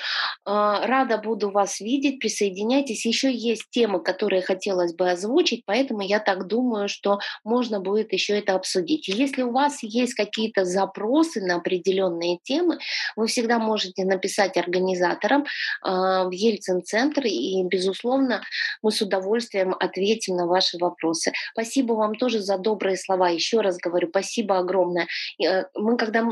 [0.45, 3.05] А, рада буду вас видеть, присоединяйтесь.
[3.05, 8.37] Еще есть темы, которые хотелось бы озвучить, поэтому я так думаю, что можно будет еще
[8.37, 9.07] это обсудить.
[9.07, 12.79] Если у вас есть какие-то запросы на определенные темы,
[13.15, 15.45] вы всегда можете написать организаторам
[15.81, 18.41] а, в Ельцин-центр, и, безусловно,
[18.81, 21.31] мы с удовольствием ответим на ваши вопросы.
[21.53, 25.07] Спасибо вам тоже за добрые слова еще еще раз говорю, спасибо огромное.
[25.43, 26.27] Э, мы когда,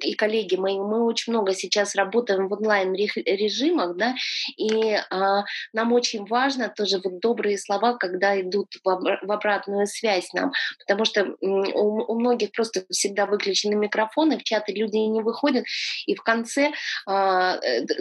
[0.00, 4.14] и коллеги мои, мы очень много сейчас работаем в онлайн-режимах, да,
[4.56, 8.88] и а, нам очень важно тоже вот добрые слова, когда идут в,
[9.28, 15.22] обратную связь нам, потому что у, многих просто всегда выключены микрофоны, в чаты люди не
[15.22, 15.64] выходят,
[16.06, 16.72] и в конце
[17.06, 17.58] а,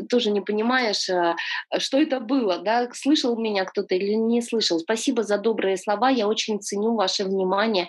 [0.09, 1.35] тоже не понимаешь, а,
[1.77, 4.79] что это было, да, слышал меня кто-то или не слышал.
[4.79, 7.87] Спасибо за добрые слова, я очень ценю ваше внимание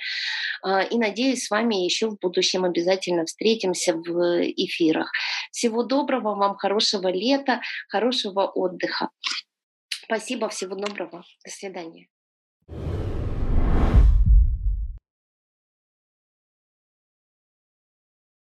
[0.90, 5.10] и надеюсь, с вами еще в будущем обязательно встретимся в эфирах.
[5.52, 9.10] Всего доброго вам, хорошего лета, хорошего отдыха.
[10.04, 11.22] Спасибо, всего доброго.
[11.44, 12.08] До свидания.